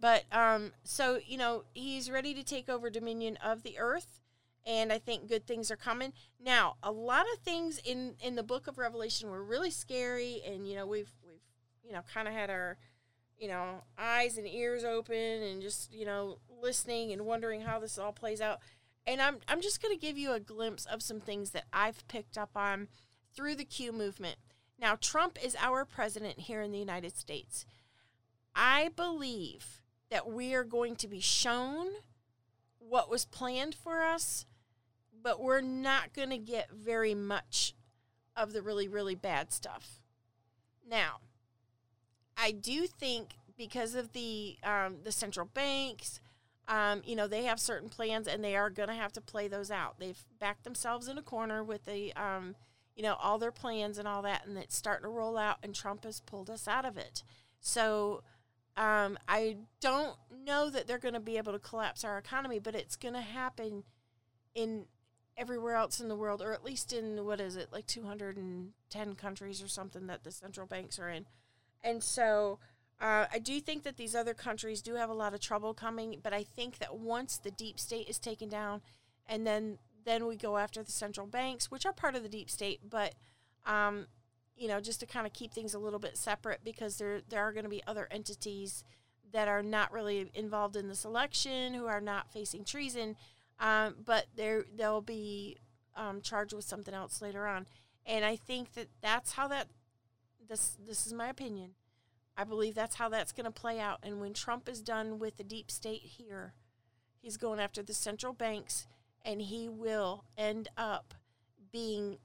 But 0.01 0.25
um 0.33 0.73
so, 0.85 1.19
you 1.25 1.39
know, 1.39 1.65
he's 1.75 2.11
ready 2.11 2.35
to 2.35 2.43
take 2.43 2.69
over 2.69 2.91
dominion 2.91 3.39
of 3.45 3.63
the 3.63 3.79
earth 3.79 4.23
and 4.67 4.93
I 4.93 4.99
think 4.99 5.29
good 5.29 5.47
things 5.47 5.71
are 5.71 5.77
coming. 5.77 6.13
Now, 6.41 6.77
a 6.83 6.93
lot 6.93 7.27
of 7.33 7.41
things 7.41 7.79
in 7.85 8.15
in 8.23 8.37
the 8.37 8.43
book 8.43 8.67
of 8.67 8.79
Revelation 8.79 9.31
were 9.31 9.45
really 9.45 9.71
scary, 9.71 10.41
and 10.47 10.69
you 10.69 10.77
know 10.77 10.87
we've 10.87 11.13
we've 11.27 11.41
you 11.85 11.93
know 11.93 12.03
kind 12.13 12.29
of 12.29 12.35
had 12.35 12.51
our 12.51 12.77
you 13.39 13.49
know 13.49 13.83
eyes 13.99 14.39
and 14.39 14.47
ears 14.47 14.85
open, 14.85 15.17
and 15.17 15.63
just 15.63 15.93
you 15.93 16.07
know 16.07 16.39
listening 16.63 17.13
and 17.13 17.27
wondering 17.27 17.63
how 17.63 17.79
this 17.79 17.99
all 17.99 18.13
plays 18.13 18.41
out. 18.41 18.61
And 19.07 19.21
I'm 19.21 19.39
I'm 19.49 19.61
just 19.61 19.83
going 19.83 19.95
to 19.95 20.01
give 20.01 20.17
you 20.17 20.33
a 20.33 20.41
glimpse 20.41 20.87
of 20.87 21.03
some 21.03 21.21
things 21.21 21.51
that 21.51 21.65
I've 21.73 22.07
picked 22.09 22.39
up 22.39 22.51
on 22.57 22.89
through 23.35 23.57
the 23.57 23.65
Q 23.65 23.93
movement. 23.93 24.37
Now, 24.79 24.97
Trump 25.01 25.39
is 25.43 25.57
our 25.61 25.85
president 25.85 26.41
here 26.41 26.61
in 26.63 26.73
the 26.73 26.79
United 26.79 27.17
States. 27.17 27.65
I 28.55 28.91
believe 28.95 29.83
that 30.11 30.31
we 30.31 30.55
are 30.55 30.65
going 30.65 30.97
to 30.97 31.09
be 31.09 31.21
shown 31.21 31.89
what 32.79 33.11
was 33.11 33.25
planned 33.25 33.75
for 33.75 34.03
us 34.03 34.45
but 35.23 35.41
we're 35.41 35.61
not 35.61 36.13
going 36.13 36.31
to 36.31 36.39
get 36.39 36.71
very 36.71 37.15
much 37.15 37.75
of 38.37 38.53
the 38.53 38.63
really, 38.63 38.89
really 38.89 39.15
bad 39.15 39.53
stuff. 39.53 40.01
Now, 40.89 41.19
I 42.37 42.51
do 42.51 42.87
think 42.87 43.31
because 43.57 43.95
of 43.95 44.13
the 44.13 44.57
um, 44.65 44.99
the 45.05 45.13
central 45.13 45.47
banks, 45.47 46.21
um, 46.69 47.03
you 47.05 47.17
know, 47.17 47.27
they 47.27 47.45
have 47.45 47.59
certain 47.59 47.89
plans 47.89 48.27
and 48.27 48.43
they 48.43 48.57
are 48.57 48.71
going 48.71 48.89
to 48.89 48.95
have 48.95 49.13
to 49.13 49.21
play 49.21 49.49
those 49.49 49.71
out. 49.71 49.99
They've 49.99 50.23
backed 50.39 50.65
themselves 50.65 51.09
in 51.09 51.19
a 51.19 51.23
corner 51.23 51.63
with 51.65 51.85
the, 51.85 52.13
um, 52.15 52.55
you 52.97 53.03
know, 53.03 53.15
all 53.15 53.39
their 53.39 53.53
plans 53.53 53.99
and 53.99 54.07
all 54.07 54.23
that, 54.23 54.47
and 54.47 54.57
it's 54.57 54.77
starting 54.77 55.05
to 55.05 55.09
roll 55.09 55.37
out, 55.37 55.59
and 55.63 55.75
Trump 55.75 56.05
has 56.05 56.21
pulled 56.21 56.51
us 56.51 56.69
out 56.69 56.85
of 56.85 56.97
it. 56.97 57.25
So 57.61 58.23
um, 58.77 59.19
I 59.29 59.57
don't 59.81 60.17
know 60.45 60.71
that 60.71 60.87
they're 60.87 60.99
going 60.99 61.15
to 61.15 61.21
be 61.21 61.37
able 61.37 61.53
to 61.53 61.59
collapse 61.59 62.05
our 62.05 62.19
economy, 62.19 62.59
but 62.59 62.75
it's 62.75 62.97
going 62.97 63.15
to 63.15 63.21
happen 63.21 63.85
in 64.55 64.87
everywhere 65.37 65.77
else 65.77 66.01
in 66.01 66.09
the 66.09 66.17
world, 66.17 66.43
or 66.43 66.53
at 66.53 66.65
least 66.65 66.93
in 66.93 67.25
what 67.25 67.41
is 67.41 67.57
it, 67.57 67.69
like 67.73 67.87
210 67.87 69.15
countries 69.15 69.63
or 69.63 69.69
something 69.69 70.07
that 70.07 70.25
the 70.25 70.31
central 70.31 70.67
banks 70.67 70.99
are 70.99 71.09
in. 71.09 71.27
And 71.83 72.03
so 72.03 72.59
uh, 73.03 73.27
I 73.33 73.39
do 73.39 73.61
think 73.61 73.83
that 73.83 73.97
these 73.97 74.15
other 74.15 74.33
countries 74.33 74.81
do 74.81 74.95
have 74.95 75.11
a 75.11 75.15
lot 75.15 75.35
of 75.35 75.41
trouble 75.41 75.75
coming, 75.75 76.21
but 76.23 76.33
I 76.33 76.45
think 76.45 76.79
that 76.79 76.97
once 76.97 77.37
the 77.37 77.51
deep 77.51 77.79
state 77.79 78.09
is 78.09 78.19
taken 78.19 78.49
down, 78.49 78.81
and 79.27 79.47
then 79.47 79.79
then 80.05 80.27
we 80.27 80.37
go 80.37 80.57
after 80.57 80.83
the 80.83 80.91
central 80.91 81.27
banks, 81.27 81.71
which 81.71 81.87
are 81.87 81.93
part 81.93 82.17
of 82.17 82.23
the 82.23 82.29
deep 82.29 82.51
state, 82.51 82.81
but 82.89 83.15
um, 83.67 84.07
you 84.57 84.69
know, 84.69 84.81
just 84.81 85.01
to 85.01 85.07
kind 85.07 85.27
of 85.27 85.33
keep 85.33 85.53
things 85.53 85.75
a 85.75 85.79
little 85.79 85.99
bit 85.99 86.17
separate 86.17 86.61
because 86.65 86.97
there 86.99 87.21
there 87.29 87.43
are 87.43 87.53
going 87.53 87.65
to 87.65 87.71
be 87.71 87.83
other 87.87 88.09
entities 88.11 88.85
that 89.33 89.49
are 89.49 89.63
not 89.63 89.93
really 89.93 90.31
involved 90.35 90.77
in 90.77 90.89
this 90.89 91.05
election 91.05 91.75
who 91.75 91.87
are 91.87 92.01
not 92.01 92.33
facing 92.33 92.65
treason 92.65 93.17
um, 93.63 93.95
but 94.05 94.27
they 94.35 94.61
they'll 94.77 95.01
be 95.01 95.57
um, 95.97 96.21
charged 96.21 96.53
with 96.53 96.65
something 96.65 96.93
else 96.93 97.23
later 97.23 97.47
on. 97.47 97.67
And 98.05 98.25
I 98.25 98.37
think 98.37 98.73
that 98.75 98.89
that's 99.01 99.33
how 99.33 99.49
that 99.49 99.69
this 100.47 100.77
this 100.85 101.07
is 101.07 101.13
my 101.13 101.29
opinion. 101.29 101.71
I 102.37 102.45
believe 102.45 102.75
that's 102.75 102.97
how 102.97 103.09
that's 103.09 103.33
going 103.33 103.45
to 103.45 103.51
play 103.51 103.79
out. 103.79 103.99
And 104.03 104.21
when 104.21 104.33
Trump 104.33 104.69
is 104.69 104.81
done 104.81 105.19
with 105.19 105.37
the 105.37 105.45
deep 105.45 105.71
state 105.71 106.03
here, 106.03 106.55
he's 107.21 107.37
going 107.37 107.61
after 107.61 107.83
the 107.83 107.95
central 107.95 108.33
banks, 108.33 108.87
and 109.25 109.43
he 109.43 109.69
will 109.69 110.25
end 110.37 110.69
up 110.77 111.15
being 111.71 112.19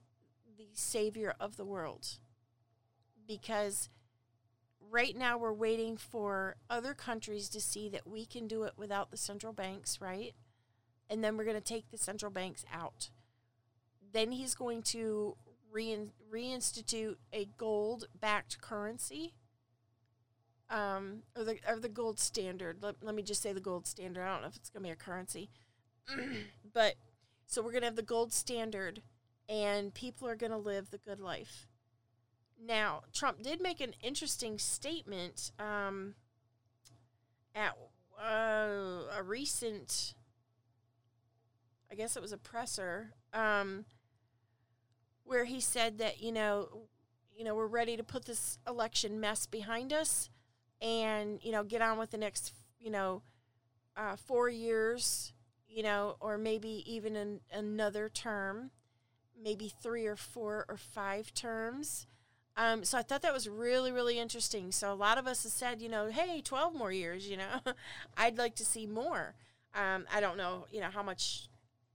the 0.57 0.69
savior 0.73 1.33
of 1.39 1.57
the 1.57 1.65
world. 1.65 2.19
Because 3.27 3.89
right 4.89 5.15
now 5.15 5.37
we're 5.37 5.53
waiting 5.53 5.97
for 5.97 6.55
other 6.69 6.93
countries 6.93 7.49
to 7.49 7.59
see 7.59 7.89
that 7.89 8.07
we 8.07 8.25
can 8.25 8.47
do 8.47 8.63
it 8.63 8.73
without 8.77 9.11
the 9.11 9.17
central 9.17 9.51
banks, 9.51 9.99
right? 9.99 10.33
and 11.09 11.23
then 11.23 11.37
we're 11.37 11.43
going 11.43 11.55
to 11.55 11.61
take 11.61 11.89
the 11.89 11.97
central 11.97 12.31
banks 12.31 12.65
out. 12.73 13.09
Then 14.13 14.31
he's 14.31 14.55
going 14.55 14.83
to 14.83 15.35
rein, 15.71 16.11
reinstitute 16.31 17.15
a 17.33 17.47
gold 17.57 18.07
backed 18.19 18.61
currency. 18.61 19.33
Um, 20.69 21.23
or 21.35 21.45
the 21.45 21.59
or 21.67 21.79
the 21.79 21.89
gold 21.89 22.19
standard. 22.19 22.79
Let, 22.81 22.95
let 23.01 23.15
me 23.15 23.23
just 23.23 23.41
say 23.41 23.53
the 23.53 23.61
gold 23.61 23.87
standard. 23.87 24.23
I 24.23 24.33
don't 24.33 24.41
know 24.41 24.49
if 24.49 24.55
it's 24.57 24.69
going 24.69 24.83
to 24.83 24.87
be 24.87 24.91
a 24.91 24.95
currency, 24.95 25.49
but 26.73 26.95
so 27.45 27.61
we're 27.61 27.71
going 27.71 27.81
to 27.81 27.87
have 27.87 27.95
the 27.95 28.01
gold 28.01 28.33
standard, 28.33 29.01
and 29.47 29.93
people 29.93 30.27
are 30.27 30.35
going 30.35 30.51
to 30.51 30.57
live 30.57 30.91
the 30.91 30.97
good 30.97 31.21
life. 31.21 31.67
Now, 32.61 33.03
Trump 33.13 33.43
did 33.43 33.61
make 33.61 33.79
an 33.79 33.93
interesting 34.01 34.57
statement 34.57 35.51
um, 35.57 36.15
at 37.55 37.77
uh, 38.21 39.03
a 39.17 39.23
recent 39.23 40.15
I 41.91 41.95
guess 41.95 42.15
it 42.15 42.21
was 42.21 42.33
a 42.33 42.37
presser, 42.37 43.13
um, 43.33 43.85
where 45.23 45.45
he 45.45 45.59
said 45.59 45.97
that 45.99 46.21
you 46.21 46.31
know, 46.31 46.87
you 47.35 47.43
know, 47.43 47.55
we're 47.55 47.67
ready 47.67 47.95
to 47.97 48.03
put 48.03 48.25
this 48.25 48.59
election 48.67 49.19
mess 49.19 49.45
behind 49.45 49.93
us, 49.93 50.29
and 50.81 51.39
you 51.43 51.51
know, 51.51 51.63
get 51.63 51.81
on 51.81 51.97
with 51.97 52.11
the 52.11 52.17
next, 52.17 52.53
you 52.79 52.91
know, 52.91 53.21
uh, 53.95 54.15
four 54.15 54.49
years, 54.49 55.33
you 55.67 55.83
know, 55.83 56.15
or 56.19 56.37
maybe 56.37 56.83
even 56.85 57.15
an, 57.15 57.39
another 57.51 58.09
term, 58.09 58.71
maybe 59.41 59.71
three 59.81 60.05
or 60.05 60.15
four 60.15 60.65
or 60.69 60.77
five 60.77 61.33
terms. 61.33 62.07
Um, 62.55 62.83
so 62.83 62.97
I 62.97 63.03
thought 63.03 63.21
that 63.21 63.33
was 63.33 63.47
really, 63.47 63.91
really 63.91 64.17
interesting. 64.17 64.71
So 64.71 64.91
a 64.91 64.95
lot 64.95 65.19
of 65.19 65.27
us 65.27 65.43
have 65.43 65.51
said, 65.51 65.81
you 65.81 65.89
know, 65.89 66.07
hey, 66.07 66.41
12 66.41 66.73
more 66.73 66.91
years, 66.91 67.27
you 67.29 67.37
know, 67.37 67.59
I'd 68.17 68.37
like 68.37 68.55
to 68.55 68.65
see 68.65 68.87
more. 68.87 69.35
Um, 69.75 70.05
I 70.11 70.19
don't 70.19 70.37
know, 70.37 70.65
you 70.71 70.81
know, 70.81 70.89
how 70.89 71.03
much 71.03 71.49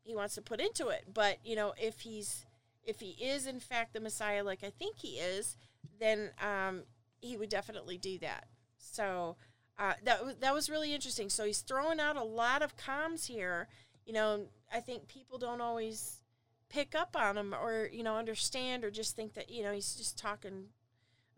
he 0.05 0.15
wants 0.15 0.35
to 0.35 0.43
put 0.43 0.61
into 0.61 0.89
it. 0.89 1.05
But 1.13 1.39
you 1.45 1.57
know, 1.57 1.73
if 1.81 2.01
he's 2.01 2.45
if 2.85 3.01
he 3.01 3.11
is 3.11 3.47
in 3.47 3.61
fact 3.61 3.93
the 3.93 4.01
Messiah, 4.01 4.45
like 4.45 4.65
I 4.65 4.71
think 4.71 4.99
he 4.99 5.19
is, 5.19 5.57
then 6.01 6.31
um, 6.41 6.83
he 7.21 7.37
would 7.37 7.49
definitely 7.49 7.99
do 7.99 8.19
that. 8.19 8.47
So 8.93 9.37
uh, 9.79 9.95
that 10.05 10.41
that 10.41 10.55
was 10.55 10.71
really 10.71 10.95
interesting. 10.95 11.29
So 11.31 11.45
he's 11.45 11.61
throwing 11.61 11.99
out 12.01 12.17
a 12.17 12.23
lot 12.23 12.63
of 12.63 12.77
comms 12.77 13.27
here. 13.27 13.69
You 14.07 14.13
know, 14.13 14.47
I 14.73 14.81
think 14.81 15.09
people 15.09 15.39
don't 15.39 15.61
always 15.61 16.21
pick 16.69 16.95
up 16.95 17.17
on 17.17 17.37
him 17.37 17.55
or 17.55 17.89
you 17.93 18.03
know 18.03 18.17
understand 18.17 18.85
or 18.85 18.91
just 18.91 19.17
think 19.17 19.35
that 19.35 19.51
you 19.51 19.63
know 19.63 19.73
he's 19.73 19.95
just 19.95 20.19
talking 20.19 20.67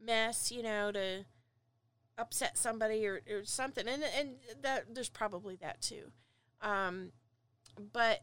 mess. 0.04 0.50
You 0.50 0.62
know 0.62 0.92
to 0.92 1.24
upset 2.16 2.56
somebody 2.56 3.06
or, 3.06 3.20
or 3.28 3.44
something 3.44 3.88
and 3.88 4.04
and 4.16 4.36
that 4.62 4.94
there's 4.94 5.08
probably 5.08 5.56
that 5.56 5.80
too 5.82 6.12
um, 6.62 7.10
but 7.92 8.22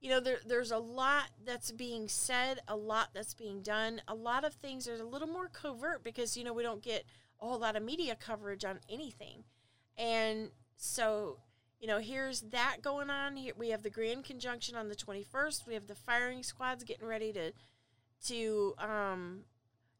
you 0.00 0.10
know, 0.10 0.20
there, 0.20 0.40
there's 0.46 0.70
a 0.70 0.78
lot 0.78 1.24
that's 1.44 1.70
being 1.70 2.08
said, 2.08 2.60
a 2.66 2.76
lot 2.76 3.10
that's 3.12 3.34
being 3.34 3.62
done. 3.62 4.00
A 4.08 4.14
lot 4.14 4.44
of 4.44 4.54
things 4.54 4.88
are 4.88 4.94
a 4.94 5.04
little 5.04 5.28
more 5.28 5.48
covert 5.48 6.02
because, 6.02 6.36
you 6.36 6.44
know, 6.44 6.52
we 6.52 6.62
don't 6.62 6.82
get 6.82 7.04
a 7.40 7.46
whole 7.46 7.58
lot 7.58 7.76
of 7.76 7.82
media 7.82 8.16
coverage 8.16 8.64
on 8.64 8.80
anything. 8.88 9.44
And 9.98 10.50
so 10.76 11.38
you 11.80 11.86
know, 11.86 11.98
here's 11.98 12.42
that 12.42 12.76
going 12.82 13.08
on. 13.08 13.36
Here 13.36 13.54
we 13.56 13.70
have 13.70 13.82
the 13.82 13.90
Grand 13.90 14.24
Conjunction 14.24 14.76
on 14.76 14.88
the 14.90 14.94
21st. 14.94 15.66
We 15.66 15.74
have 15.74 15.86
the 15.86 15.94
firing 15.94 16.42
squads 16.42 16.84
getting 16.84 17.06
ready 17.08 17.32
to 17.32 17.52
to 18.26 18.74
um, 18.78 19.40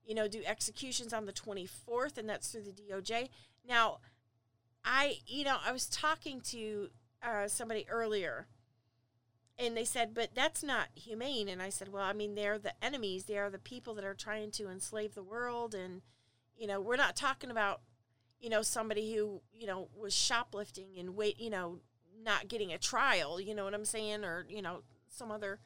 you 0.05 0.15
know 0.15 0.29
do 0.29 0.43
executions 0.45 1.15
on 1.15 1.25
the 1.25 1.33
24th, 1.33 2.19
and 2.19 2.29
that's 2.29 2.49
through 2.53 2.65
the 2.65 2.73
DOJ. 2.73 3.31
Now, 3.67 3.99
I 4.85 5.17
you 5.27 5.45
know 5.45 5.57
I 5.65 5.73
was 5.73 5.87
talking 5.87 6.43
to 6.43 6.91
uh, 7.23 7.49
somebody 7.49 7.87
earlier, 7.89 8.47
and 9.61 9.77
they 9.77 9.85
said, 9.85 10.15
but 10.15 10.35
that's 10.35 10.63
not 10.63 10.89
humane. 10.95 11.49
And 11.49 11.61
I 11.61 11.69
said, 11.69 11.93
well, 11.93 12.03
I 12.03 12.15
mean, 12.15 12.35
they're 12.35 12.59
the 12.59 12.73
enemies. 12.83 13.25
They 13.25 13.39
are 13.39 13.51
the 13.51 13.59
people 13.59 13.95
that 13.95 14.05
are 14.05 14.15
trying 14.15 14.51
to 14.53 14.71
enslave 14.71 15.15
the 15.15 15.23
world, 15.23 15.75
and 15.75 16.03
you 16.57 16.67
know, 16.67 16.81
we're 16.81 16.97
not 16.97 17.17
talking 17.17 17.51
about 17.51 17.81
you 18.41 18.49
know, 18.49 18.63
somebody 18.63 19.15
who, 19.15 19.43
you 19.53 19.67
know, 19.67 19.89
was 19.95 20.15
shoplifting 20.15 20.97
and 20.99 21.15
wait, 21.15 21.39
you 21.39 21.51
know, 21.51 21.79
not 22.25 22.49
getting 22.49 22.73
a 22.73 22.79
trial, 22.79 23.41
you 23.41 23.55
know 23.55 23.65
what 23.65 23.75
I'm 23.75 23.85
saying, 23.85 24.25
or, 24.25 24.47
you 24.49 24.63
know, 24.63 24.81
some 25.09 25.31
other 25.31 25.61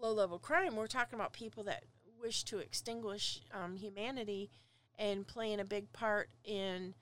low 0.00 0.12
level 0.12 0.38
crime. 0.38 0.74
We're 0.74 0.86
talking 0.86 1.18
about 1.18 1.32
people 1.32 1.64
that 1.64 1.84
wish 2.20 2.44
to 2.44 2.58
extinguish 2.58 3.42
um, 3.52 3.76
humanity 3.76 4.50
and 4.98 5.26
playing 5.26 5.60
a 5.60 5.64
big 5.64 5.92
part 5.92 6.30
in, 6.44 6.94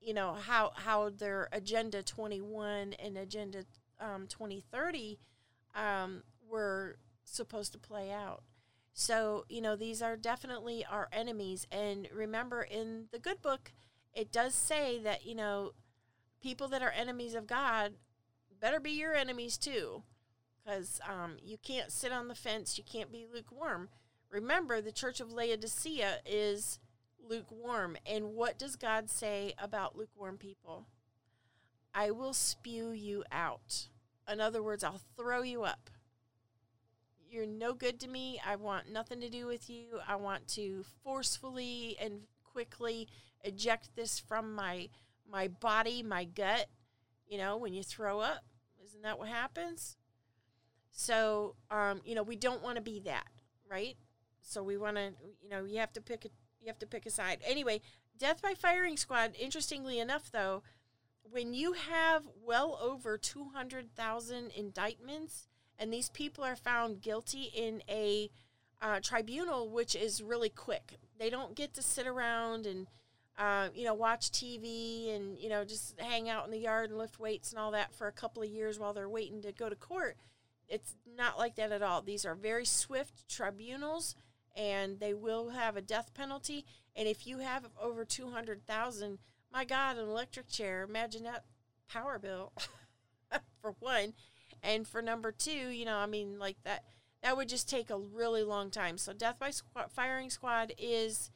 you 0.00 0.14
know, 0.14 0.32
how, 0.32 0.72
how 0.74 1.10
their 1.10 1.48
Agenda 1.52 2.02
21 2.02 2.94
and 2.94 3.18
Agenda 3.18 3.64
um, 4.00 4.26
2030 4.28 5.18
um, 5.78 6.22
were 6.50 6.96
supposed 7.24 7.72
to 7.72 7.78
play 7.78 8.10
out. 8.10 8.42
So, 8.92 9.44
you 9.48 9.60
know, 9.60 9.76
these 9.76 10.02
are 10.02 10.16
definitely 10.16 10.84
our 10.84 11.08
enemies. 11.12 11.66
And 11.70 12.08
remember, 12.12 12.62
in 12.62 13.04
the 13.12 13.18
good 13.18 13.40
book, 13.40 13.72
it 14.12 14.32
does 14.32 14.54
say 14.54 14.98
that, 15.04 15.24
you 15.24 15.36
know, 15.36 15.72
people 16.42 16.66
that 16.68 16.82
are 16.82 16.90
enemies 16.90 17.34
of 17.34 17.46
God 17.46 17.92
better 18.60 18.80
be 18.80 18.90
your 18.90 19.14
enemies 19.14 19.56
too. 19.56 20.02
Because 20.64 21.00
um, 21.08 21.36
you 21.42 21.56
can't 21.62 21.92
sit 21.92 22.12
on 22.12 22.28
the 22.28 22.34
fence, 22.34 22.76
you 22.76 22.84
can't 22.84 23.12
be 23.12 23.26
lukewarm. 23.32 23.88
Remember, 24.30 24.80
the 24.80 24.92
church 24.92 25.20
of 25.20 25.32
Laodicea 25.32 26.18
is 26.26 26.80
lukewarm. 27.26 27.96
And 28.04 28.34
what 28.34 28.58
does 28.58 28.76
God 28.76 29.08
say 29.08 29.54
about 29.58 29.96
lukewarm 29.96 30.36
people? 30.38 30.88
I 31.94 32.10
will 32.10 32.34
spew 32.34 32.90
you 32.90 33.24
out. 33.30 33.88
In 34.30 34.40
other 34.40 34.62
words, 34.62 34.84
I'll 34.84 35.00
throw 35.16 35.42
you 35.42 35.62
up. 35.62 35.90
You're 37.30 37.46
no 37.46 37.74
good 37.74 38.00
to 38.00 38.08
me. 38.08 38.40
I 38.44 38.56
want 38.56 38.90
nothing 38.90 39.20
to 39.20 39.28
do 39.28 39.46
with 39.46 39.68
you. 39.68 40.00
I 40.06 40.16
want 40.16 40.48
to 40.48 40.84
forcefully 41.04 41.96
and 42.00 42.22
quickly 42.42 43.08
eject 43.44 43.90
this 43.96 44.18
from 44.18 44.54
my 44.54 44.88
my 45.30 45.48
body, 45.48 46.02
my 46.02 46.24
gut. 46.24 46.66
You 47.28 47.38
know, 47.38 47.56
when 47.58 47.74
you 47.74 47.82
throw 47.82 48.20
up, 48.20 48.44
isn't 48.82 49.02
that 49.02 49.18
what 49.18 49.28
happens? 49.28 49.96
So, 50.90 51.54
um, 51.70 52.00
you 52.04 52.14
know, 52.14 52.22
we 52.22 52.36
don't 52.36 52.62
want 52.62 52.76
to 52.76 52.82
be 52.82 53.00
that, 53.00 53.28
right? 53.70 53.96
So 54.40 54.62
we 54.62 54.78
want 54.78 54.96
to, 54.96 55.12
you 55.42 55.50
know, 55.50 55.64
you 55.64 55.78
have 55.78 55.92
to 55.92 56.00
pick 56.00 56.24
a 56.24 56.28
you 56.60 56.66
have 56.68 56.78
to 56.78 56.86
pick 56.86 57.06
a 57.06 57.10
side. 57.10 57.38
Anyway, 57.46 57.80
death 58.18 58.42
by 58.42 58.54
firing 58.54 58.96
squad. 58.96 59.34
Interestingly 59.38 60.00
enough, 60.00 60.30
though, 60.32 60.62
when 61.30 61.54
you 61.54 61.72
have 61.72 62.22
well 62.44 62.78
over 62.82 63.18
two 63.18 63.50
hundred 63.54 63.94
thousand 63.94 64.52
indictments, 64.56 65.46
and 65.78 65.92
these 65.92 66.10
people 66.10 66.44
are 66.44 66.56
found 66.56 67.00
guilty 67.00 67.50
in 67.54 67.82
a 67.88 68.30
uh, 68.80 69.00
tribunal, 69.00 69.68
which 69.68 69.94
is 69.94 70.22
really 70.22 70.48
quick. 70.48 70.98
They 71.18 71.30
don't 71.30 71.54
get 71.54 71.74
to 71.74 71.82
sit 71.82 72.06
around 72.06 72.66
and 72.66 72.86
uh, 73.38 73.68
you 73.72 73.84
know, 73.84 73.94
watch 73.94 74.32
TV 74.32 75.14
and, 75.14 75.38
you 75.38 75.48
know, 75.48 75.64
just 75.64 75.94
hang 76.00 76.28
out 76.28 76.44
in 76.44 76.50
the 76.50 76.58
yard 76.58 76.90
and 76.90 76.98
lift 76.98 77.20
weights 77.20 77.52
and 77.52 77.58
all 77.60 77.70
that 77.70 77.94
for 77.94 78.08
a 78.08 78.12
couple 78.12 78.42
of 78.42 78.48
years 78.48 78.80
while 78.80 78.92
they're 78.92 79.08
waiting 79.08 79.40
to 79.42 79.52
go 79.52 79.68
to 79.68 79.76
court. 79.76 80.16
It's 80.68 80.96
not 81.16 81.38
like 81.38 81.54
that 81.54 81.70
at 81.70 81.80
all. 81.80 82.02
These 82.02 82.26
are 82.26 82.34
very 82.34 82.64
swift 82.64 83.28
tribunals 83.28 84.16
and 84.56 84.98
they 84.98 85.14
will 85.14 85.50
have 85.50 85.76
a 85.76 85.80
death 85.80 86.12
penalty. 86.14 86.66
And 86.96 87.06
if 87.06 87.28
you 87.28 87.38
have 87.38 87.68
over 87.80 88.04
200,000, 88.04 89.18
my 89.52 89.64
God, 89.64 89.96
an 89.96 90.08
electric 90.08 90.48
chair, 90.48 90.82
imagine 90.82 91.24
that 91.24 91.44
power 91.88 92.18
bill 92.18 92.52
for 93.62 93.74
one. 93.78 94.14
And 94.62 94.86
for 94.86 95.00
number 95.00 95.32
two, 95.32 95.50
you 95.50 95.84
know, 95.84 95.96
I 95.96 96.06
mean, 96.06 96.38
like 96.38 96.56
that, 96.64 96.84
that 97.22 97.36
would 97.36 97.48
just 97.48 97.68
take 97.68 97.90
a 97.90 97.98
really 97.98 98.42
long 98.42 98.70
time. 98.70 98.98
So, 98.98 99.12
death 99.12 99.38
by 99.38 99.50
squ- 99.50 99.90
firing 99.90 100.30
squad 100.30 100.72
is, 100.78 101.30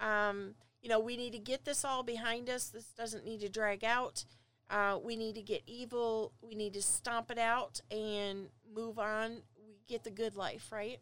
um, 0.00 0.54
you 0.82 0.88
know, 0.88 0.98
we 1.00 1.16
need 1.16 1.32
to 1.32 1.38
get 1.38 1.64
this 1.64 1.84
all 1.84 2.02
behind 2.02 2.48
us. 2.48 2.68
This 2.68 2.86
doesn't 2.96 3.24
need 3.24 3.40
to 3.40 3.48
drag 3.48 3.84
out. 3.84 4.24
Uh, 4.70 4.98
we 5.02 5.16
need 5.16 5.34
to 5.34 5.42
get 5.42 5.62
evil. 5.66 6.32
We 6.40 6.54
need 6.54 6.72
to 6.74 6.82
stomp 6.82 7.30
it 7.30 7.38
out 7.38 7.80
and 7.90 8.48
move 8.74 8.98
on. 8.98 9.42
We 9.66 9.76
get 9.86 10.02
the 10.04 10.10
good 10.10 10.34
life, 10.34 10.72
right? 10.72 10.98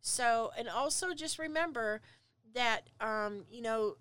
So, 0.00 0.50
and 0.56 0.68
also 0.68 1.14
just 1.14 1.38
remember 1.38 2.02
that, 2.54 2.88
um, 3.00 3.44
you 3.50 3.62
know, 3.62 3.96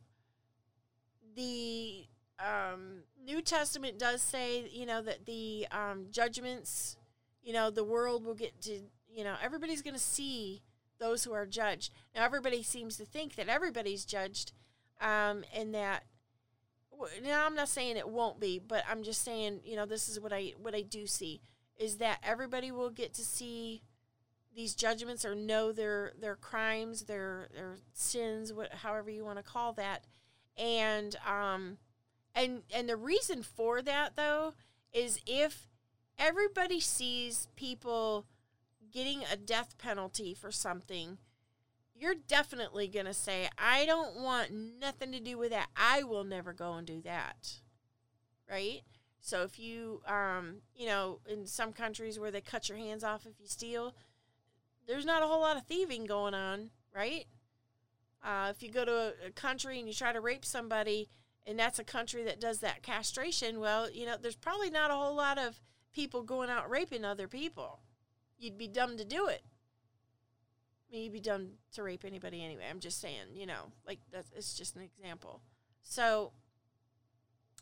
the 1.36 2.06
um, 2.40 3.04
New 3.24 3.42
Testament 3.42 3.98
does 4.00 4.22
say, 4.22 4.70
you 4.72 4.86
know, 4.86 5.02
that 5.02 5.26
the 5.26 5.68
um, 5.72 6.08
judgments, 6.12 6.98
you 7.44 7.54
know, 7.54 7.70
the 7.70 7.84
world 7.84 8.26
will 8.26 8.36
get 8.36 8.62
to, 8.62 8.82
you 9.10 9.24
know, 9.24 9.36
everybody's 9.42 9.82
going 9.82 9.94
to 9.96 10.00
see 10.00 10.62
those 11.00 11.24
who 11.24 11.34
are 11.34 11.46
judged. 11.46 11.92
Now, 12.16 12.24
everybody 12.24 12.64
seems 12.64 12.98
to 12.98 13.06
think 13.06 13.36
that 13.36 13.50
everybody's 13.50 14.06
judged 14.06 14.54
um, 15.02 15.44
and 15.54 15.74
that 15.74 16.04
now 17.24 17.46
I'm 17.46 17.56
not 17.56 17.70
saying 17.70 17.98
it 17.98 18.08
won't 18.08 18.40
be, 18.40 18.60
but 18.60 18.84
I'm 18.90 19.04
just 19.04 19.24
saying 19.24 19.62
you 19.64 19.76
know 19.76 19.86
this 19.86 20.10
is 20.10 20.20
what 20.20 20.34
I 20.34 20.54
what 20.62 20.76
I 20.76 20.82
do 20.82 21.08
see 21.08 21.42
is 21.78 21.98
that 21.98 22.20
everybody 22.24 22.72
will 22.72 22.90
get 22.90 23.14
to 23.16 23.22
see 23.22 23.82
these 24.56 24.76
judgments 24.76 25.26
or 25.26 25.36
know 25.36 25.72
their 25.72 26.14
their 26.20 26.36
crimes, 26.36 27.04
their 27.04 27.50
their 27.54 27.78
sins, 27.94 28.54
what 28.54 28.74
however 28.74 29.10
you 29.10 29.26
want 29.26 29.38
to 29.38 29.44
call 29.44 29.74
that, 29.74 30.06
and 30.58 31.16
um, 31.28 31.78
and 32.34 32.64
and 32.74 32.90
the 32.90 32.98
reason 32.98 33.44
for 33.44 33.82
that 33.82 34.16
though 34.16 34.54
is 34.94 35.20
if 35.26 35.68
everybody 36.18 36.80
sees 36.80 37.48
people 37.56 38.26
getting 38.92 39.24
a 39.32 39.36
death 39.36 39.78
penalty 39.78 40.34
for 40.34 40.52
something 40.52 41.18
you're 41.98 42.16
definitely 42.28 42.88
going 42.88 43.06
to 43.06 43.14
say, 43.14 43.48
I 43.58 43.86
don't 43.86 44.18
want 44.18 44.52
nothing 44.52 45.12
to 45.14 45.20
do 45.20 45.38
with 45.38 45.52
that. 45.52 45.70
I 45.76 46.04
will 46.04 46.26
never 46.26 46.52
go 46.52 46.74
and 46.74 46.86
do 46.86 47.02
that. 47.02 47.54
Right? 48.50 48.82
So 49.22 49.44
if 49.44 49.58
you, 49.58 50.02
um, 50.06 50.58
you 50.76 50.88
know, 50.88 51.20
in 51.28 51.48
some 51.48 51.72
countries 51.72 52.20
where 52.20 52.32
they 52.32 52.42
cut 52.42 52.70
your 52.70 52.78
hands 52.78 53.04
off 53.04 53.26
if 53.26 53.40
you 53.40 53.48
steal, 53.48 53.96
there's 54.88 55.06
not 55.06 55.24
a 55.24 55.28
whole 55.28 55.40
lot 55.40 55.58
of 55.58 55.66
thieving 55.66 56.06
going 56.06 56.34
on, 56.34 56.70
right? 56.94 57.26
Uh, 58.26 58.48
if 58.50 58.64
you 58.64 58.72
go 58.72 58.84
to 58.84 58.92
a, 58.92 59.28
a 59.28 59.32
country 59.32 59.78
and 59.80 59.88
you 59.88 59.94
try 59.94 60.12
to 60.12 60.22
rape 60.22 60.44
somebody, 60.44 61.10
and 61.46 61.60
that's 61.60 61.80
a 61.80 61.84
country 61.84 62.24
that 62.24 62.42
does 62.42 62.60
that 62.60 62.82
castration, 62.82 63.60
well, 63.60 63.90
you 63.92 64.06
know, 64.06 64.16
there's 64.20 64.36
probably 64.36 64.70
not 64.70 64.90
a 64.90 64.96
whole 64.96 65.16
lot 65.16 65.38
of 65.38 65.62
people 65.94 66.24
going 66.24 66.50
out 66.50 66.70
raping 66.70 67.06
other 67.06 67.28
people. 67.28 67.82
You'd 68.38 68.58
be 68.58 68.68
dumb 68.68 68.98
to 68.98 69.06
do 69.06 69.28
it 69.28 69.44
You'd 70.92 71.14
be 71.14 71.20
dumb 71.20 71.50
to 71.74 71.84
rape 71.84 72.06
anybody 72.06 72.44
anyway. 72.44 72.64
I'm 72.70 72.80
just 72.80 73.02
saying, 73.02 73.34
you 73.34 73.46
know, 73.46 73.72
like 73.86 74.00
that's 74.12 74.32
it's 74.36 74.54
just 74.54 74.76
an 74.76 74.82
example. 74.84 75.42
So, 75.84 76.32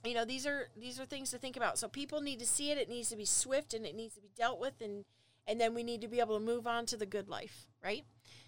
you 0.06 0.13
know, 0.13 0.26
these 0.26 0.45
are 0.45 0.69
these 0.78 0.99
are 0.99 1.06
things 1.06 1.32
to 1.32 1.38
think 1.38 1.58
about. 1.58 1.80
So 1.80 1.88
people 1.88 2.21
need 2.21 2.39
to 2.39 2.45
see 2.45 2.69
it. 2.71 2.78
It 2.78 2.89
needs 2.89 3.10
to 3.10 3.15
be 3.15 3.26
swift 3.26 3.73
and 3.73 3.86
it 3.86 3.95
needs 3.95 4.15
to 4.15 4.21
be 4.21 4.30
dealt 4.36 4.60
with, 4.60 4.82
and 4.82 5.06
and 5.47 5.60
then 5.60 5.73
we 5.73 5.84
need 5.84 6.02
to 6.02 6.08
be 6.08 6.19
able 6.19 6.38
to 6.38 6.45
move 6.45 6.67
on 6.67 6.86
to 6.88 6.97
the 6.97 7.06
good 7.06 7.30
life, 7.30 7.67
right? 7.84 8.04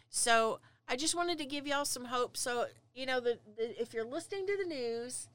So 0.10 0.60
I 0.88 0.95
just 0.95 1.15
wanted 1.15 1.38
to 1.39 1.45
give 1.45 1.65
y'all 1.65 1.86
some 1.86 2.06
hope. 2.06 2.38
So 2.38 2.65
you 2.93 3.06
know, 3.06 3.19
the, 3.19 3.39
the 3.58 3.82
if 3.82 3.93
you're 3.93 4.06
listening 4.06 4.48
to 4.48 4.58
the 4.58 4.69
news, 4.69 5.30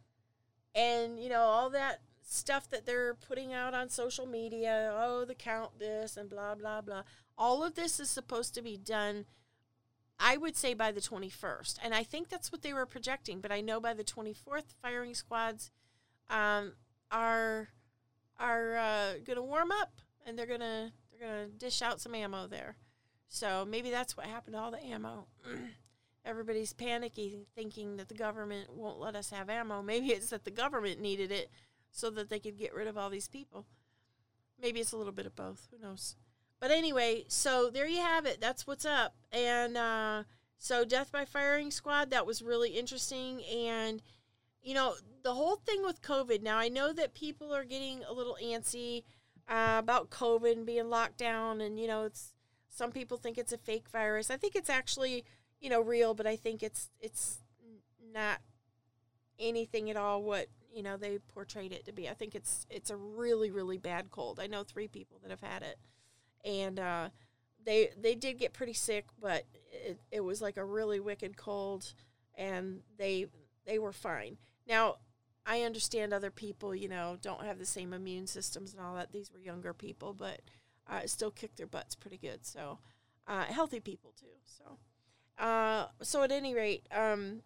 and 0.74 1.22
you 1.22 1.28
know 1.28 1.42
all 1.42 1.70
that 1.70 2.00
stuff 2.22 2.68
that 2.70 2.86
they're 2.86 3.14
putting 3.14 3.52
out 3.52 3.74
on 3.74 3.88
social 3.88 4.26
media, 4.26 4.92
oh 4.96 5.24
the 5.24 5.34
count 5.34 5.78
this 5.78 6.16
and 6.16 6.28
blah 6.28 6.54
blah 6.54 6.80
blah. 6.80 7.02
All 7.36 7.64
of 7.64 7.74
this 7.74 7.98
is 7.98 8.10
supposed 8.10 8.54
to 8.54 8.62
be 8.62 8.76
done 8.76 9.24
I 10.20 10.36
would 10.36 10.54
say 10.54 10.74
by 10.74 10.92
the 10.92 11.00
21st. 11.00 11.78
And 11.82 11.94
I 11.94 12.02
think 12.02 12.28
that's 12.28 12.52
what 12.52 12.60
they 12.60 12.74
were 12.74 12.84
projecting, 12.84 13.40
but 13.40 13.50
I 13.50 13.62
know 13.62 13.80
by 13.80 13.94
the 13.94 14.04
24th, 14.04 14.74
firing 14.82 15.14
squads 15.14 15.70
um, 16.28 16.74
are 17.10 17.68
are 18.38 18.76
uh, 18.76 19.12
going 19.24 19.36
to 19.36 19.42
warm 19.42 19.70
up 19.70 20.00
and 20.24 20.38
they're 20.38 20.46
going 20.46 20.60
to 20.60 20.92
they're 21.10 21.28
going 21.28 21.50
to 21.50 21.56
dish 21.56 21.82
out 21.82 22.00
some 22.00 22.14
ammo 22.14 22.46
there. 22.46 22.76
So 23.30 23.64
maybe 23.64 23.90
that's 23.90 24.16
what 24.16 24.26
happened 24.26 24.54
to 24.54 24.60
all 24.60 24.72
the 24.72 24.84
ammo. 24.84 25.26
Everybody's 26.26 26.72
panicky, 26.72 27.46
thinking 27.54 27.96
that 27.96 28.08
the 28.08 28.14
government 28.14 28.74
won't 28.74 29.00
let 29.00 29.14
us 29.14 29.30
have 29.30 29.48
ammo. 29.48 29.82
Maybe 29.82 30.08
it's 30.08 30.30
that 30.30 30.44
the 30.44 30.50
government 30.50 31.00
needed 31.00 31.30
it 31.30 31.48
so 31.92 32.10
that 32.10 32.28
they 32.28 32.40
could 32.40 32.58
get 32.58 32.74
rid 32.74 32.88
of 32.88 32.98
all 32.98 33.08
these 33.08 33.28
people. 33.28 33.66
Maybe 34.60 34.80
it's 34.80 34.92
a 34.92 34.96
little 34.96 35.12
bit 35.12 35.26
of 35.26 35.36
both. 35.36 35.68
Who 35.70 35.78
knows? 35.78 36.16
But 36.58 36.72
anyway, 36.72 37.24
so 37.28 37.70
there 37.70 37.86
you 37.86 38.00
have 38.00 38.26
it. 38.26 38.40
That's 38.40 38.66
what's 38.66 38.84
up. 38.84 39.14
And 39.32 39.76
uh, 39.76 40.24
so, 40.58 40.84
Death 40.84 41.10
by 41.12 41.24
Firing 41.24 41.70
Squad, 41.70 42.10
that 42.10 42.26
was 42.26 42.42
really 42.42 42.70
interesting. 42.70 43.42
And 43.44 44.02
you 44.62 44.74
know, 44.74 44.94
the 45.22 45.34
whole 45.34 45.56
thing 45.56 45.82
with 45.84 46.02
COVID. 46.02 46.42
Now, 46.42 46.58
I 46.58 46.68
know 46.68 46.92
that 46.92 47.14
people 47.14 47.54
are 47.54 47.64
getting 47.64 48.02
a 48.04 48.12
little 48.12 48.36
antsy 48.42 49.04
uh, 49.48 49.76
about 49.78 50.10
COVID 50.10 50.52
and 50.52 50.66
being 50.66 50.90
locked 50.90 51.16
down, 51.16 51.60
and 51.60 51.78
you 51.78 51.86
know, 51.86 52.04
it's 52.04 52.34
some 52.70 52.92
people 52.92 53.16
think 53.16 53.37
it's 53.37 53.52
a 53.52 53.59
fake 53.59 53.88
virus. 53.90 54.30
I 54.30 54.37
think 54.37 54.54
it's 54.54 54.70
actually, 54.70 55.24
you 55.61 55.68
know, 55.68 55.80
real, 55.80 56.14
but 56.14 56.26
I 56.26 56.37
think 56.37 56.62
it's 56.62 56.88
it's 57.00 57.40
not 58.14 58.40
anything 59.38 59.90
at 59.90 59.96
all 59.96 60.22
what 60.22 60.46
you 60.72 60.83
know 60.83 60.96
they 60.96 61.18
portrayed 61.35 61.72
it 61.72 61.85
to 61.87 61.92
be. 61.92 62.09
I 62.09 62.14
think 62.14 62.35
it's 62.35 62.66
it's 62.70 62.90
a 62.90 62.96
really 62.96 63.50
really 63.50 63.76
bad 63.78 64.11
cold. 64.11 64.40
I 64.40 64.46
know 64.46 64.62
three 64.62 64.88
people 64.88 65.18
that 65.22 65.30
have 65.30 65.42
had 65.42 65.62
it, 65.62 65.78
and 66.44 66.78
uh, 66.78 67.09
they 67.64 67.90
they 68.00 68.14
did 68.14 68.38
get 68.38 68.52
pretty 68.52 68.72
sick, 68.72 69.06
but 69.20 69.44
it, 69.72 69.98
it 70.11 70.20
was 70.20 70.40
like 70.40 70.56
a 70.56 70.64
really 70.64 71.00
wicked 71.00 71.37
cold, 71.37 71.92
and 72.37 72.80
they 72.98 73.26
they 73.66 73.78
were 73.78 73.92
fine. 73.92 74.37
Now 74.66 74.96
I 75.44 75.62
understand 75.62 76.12
other 76.12 76.30
people, 76.30 76.74
you 76.74 76.88
know, 76.88 77.16
don't 77.20 77.44
have 77.44 77.59
the 77.59 77.66
same 77.66 77.92
immune 77.92 78.26
systems 78.26 78.72
and 78.72 78.83
all 78.83 78.94
that. 78.94 79.12
These 79.12 79.33
were 79.33 79.40
younger 79.40 79.74
people, 79.74 80.14
but 80.14 80.40
uh, 80.90 81.07
still 81.07 81.31
kick 81.31 81.57
their 81.57 81.66
butts 81.66 81.94
pretty 81.94 82.18
good. 82.18 82.44
So 82.44 82.79
uh, 83.26 83.44
healthy 83.44 83.81
people 83.81 84.12
too. 84.18 84.26
So 84.44 84.79
uh, 85.42 85.87
so 86.03 86.22
at 86.22 86.31
any 86.33 86.55
rate, 86.55 86.87
um, 86.94 87.42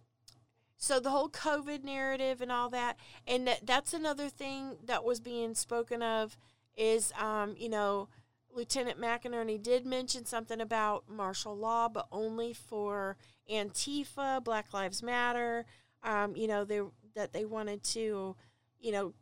so 0.77 0.99
the 0.99 1.11
whole 1.11 1.29
COVID 1.29 1.85
narrative 1.85 2.41
and 2.41 2.51
all 2.51 2.69
that, 2.71 2.99
and 3.27 3.47
that, 3.47 3.65
that's 3.65 3.95
another 3.95 4.29
thing 4.29 4.77
that 4.85 5.05
was 5.05 5.21
being 5.21 5.55
spoken 5.55 6.03
of 6.03 6.37
is, 6.77 7.13
um, 7.19 7.55
you 7.57 7.69
know, 7.69 8.09
Lieutenant 8.53 9.01
McInerney 9.01 9.63
did 9.63 9.87
mention 9.87 10.25
something 10.25 10.61
about 10.61 11.05
martial 11.09 11.57
law, 11.57 11.89
but 11.89 12.07
only 12.11 12.53
for 12.53 13.17
Antifa, 13.51 14.43
Black 14.43 14.73
Lives 14.73 15.03
Matter. 15.03 15.65
Um, 16.03 16.37
you 16.37 16.47
know, 16.47 16.65
they 16.65 16.81
that 17.15 17.33
they 17.33 17.45
wanted 17.45 17.83
to, 17.85 18.37
you 18.81 18.93
know, 18.93 19.15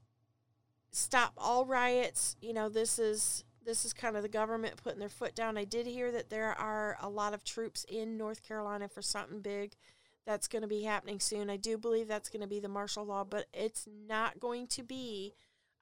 stop 0.90 1.32
all 1.36 1.64
riots. 1.64 2.36
You 2.40 2.52
know, 2.52 2.68
this 2.68 2.98
is 2.98 3.44
this 3.64 3.84
is 3.84 3.92
kind 3.92 4.16
of 4.16 4.22
the 4.22 4.28
government 4.28 4.82
putting 4.82 4.98
their 4.98 5.08
foot 5.08 5.34
down. 5.34 5.56
I 5.56 5.64
did 5.64 5.86
hear 5.86 6.10
that 6.12 6.30
there 6.30 6.52
are 6.52 6.96
a 7.00 7.08
lot 7.08 7.34
of 7.34 7.44
troops 7.44 7.84
in 7.88 8.16
North 8.16 8.42
Carolina 8.46 8.88
for 8.88 9.02
something 9.02 9.40
big 9.40 9.72
that's 10.26 10.48
going 10.48 10.62
to 10.62 10.68
be 10.68 10.82
happening 10.82 11.20
soon. 11.20 11.50
I 11.50 11.56
do 11.56 11.76
believe 11.76 12.08
that's 12.08 12.28
going 12.28 12.42
to 12.42 12.46
be 12.46 12.60
the 12.60 12.68
martial 12.68 13.04
law, 13.04 13.24
but 13.24 13.46
it's 13.52 13.88
not 14.08 14.40
going 14.40 14.66
to 14.68 14.82
be 14.82 15.34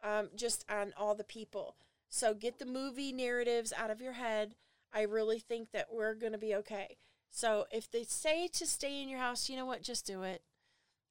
um, 0.03 0.29
just 0.35 0.65
on 0.71 0.93
all 0.97 1.15
the 1.15 1.25
people. 1.25 1.77
So 2.09 2.35
get 2.35 2.59
the 2.59 2.67
movie 2.67 3.13
narratives 3.13 3.73
out 3.77 3.91
of 3.91 4.01
your 4.01 4.15
head. 4.15 4.55
I 4.93 5.03
really 5.03 5.39
think 5.39 5.71
that 5.73 5.89
we're 5.93 6.15
going 6.15 6.33
to 6.33 6.39
be 6.39 6.55
okay. 6.57 6.97
So 7.31 7.67
if 7.71 7.91
they 7.91 8.03
say 8.03 8.49
to 8.49 8.67
stay 8.67 9.01
in 9.03 9.09
your 9.09 9.21
house, 9.21 9.49
you 9.49 9.57
know 9.57 9.67
what? 9.67 9.83
Just 9.83 10.07
do 10.07 10.23
it. 10.23 10.43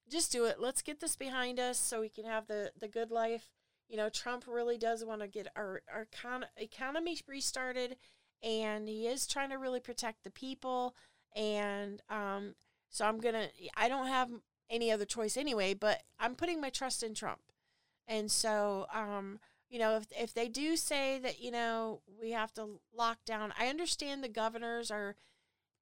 Just 0.09 0.31
do 0.31 0.45
it. 0.45 0.59
Let's 0.59 0.81
get 0.81 0.99
this 0.99 1.15
behind 1.15 1.59
us 1.59 1.77
so 1.79 2.01
we 2.01 2.09
can 2.09 2.25
have 2.25 2.47
the, 2.47 2.71
the 2.77 2.87
good 2.87 3.11
life. 3.11 3.45
You 3.89 3.97
know, 3.97 4.09
Trump 4.09 4.45
really 4.47 4.77
does 4.77 5.03
want 5.03 5.21
to 5.21 5.27
get 5.27 5.47
our, 5.55 5.81
our 5.91 6.05
econ- 6.05 6.45
economy 6.57 7.17
restarted, 7.27 7.97
and 8.43 8.87
he 8.87 9.07
is 9.07 9.27
trying 9.27 9.49
to 9.49 9.57
really 9.57 9.79
protect 9.79 10.23
the 10.23 10.29
people. 10.29 10.95
And 11.35 12.01
um, 12.09 12.55
so 12.89 13.05
I'm 13.05 13.19
going 13.19 13.33
to, 13.33 13.49
I 13.75 13.89
don't 13.89 14.07
have 14.07 14.29
any 14.69 14.91
other 14.91 15.05
choice 15.05 15.35
anyway, 15.35 15.73
but 15.73 16.03
I'm 16.19 16.35
putting 16.35 16.61
my 16.61 16.69
trust 16.69 17.01
in 17.01 17.15
Trump. 17.15 17.41
And 18.07 18.29
so, 18.31 18.85
um, 18.93 19.39
you 19.69 19.79
know, 19.79 19.97
if, 19.97 20.05
if 20.17 20.33
they 20.33 20.47
do 20.47 20.75
say 20.75 21.19
that, 21.19 21.39
you 21.39 21.51
know, 21.51 22.01
we 22.21 22.31
have 22.31 22.53
to 22.53 22.79
lock 22.95 23.25
down, 23.25 23.53
I 23.59 23.67
understand 23.67 24.23
the 24.23 24.29
governors 24.29 24.91
are 24.91 25.15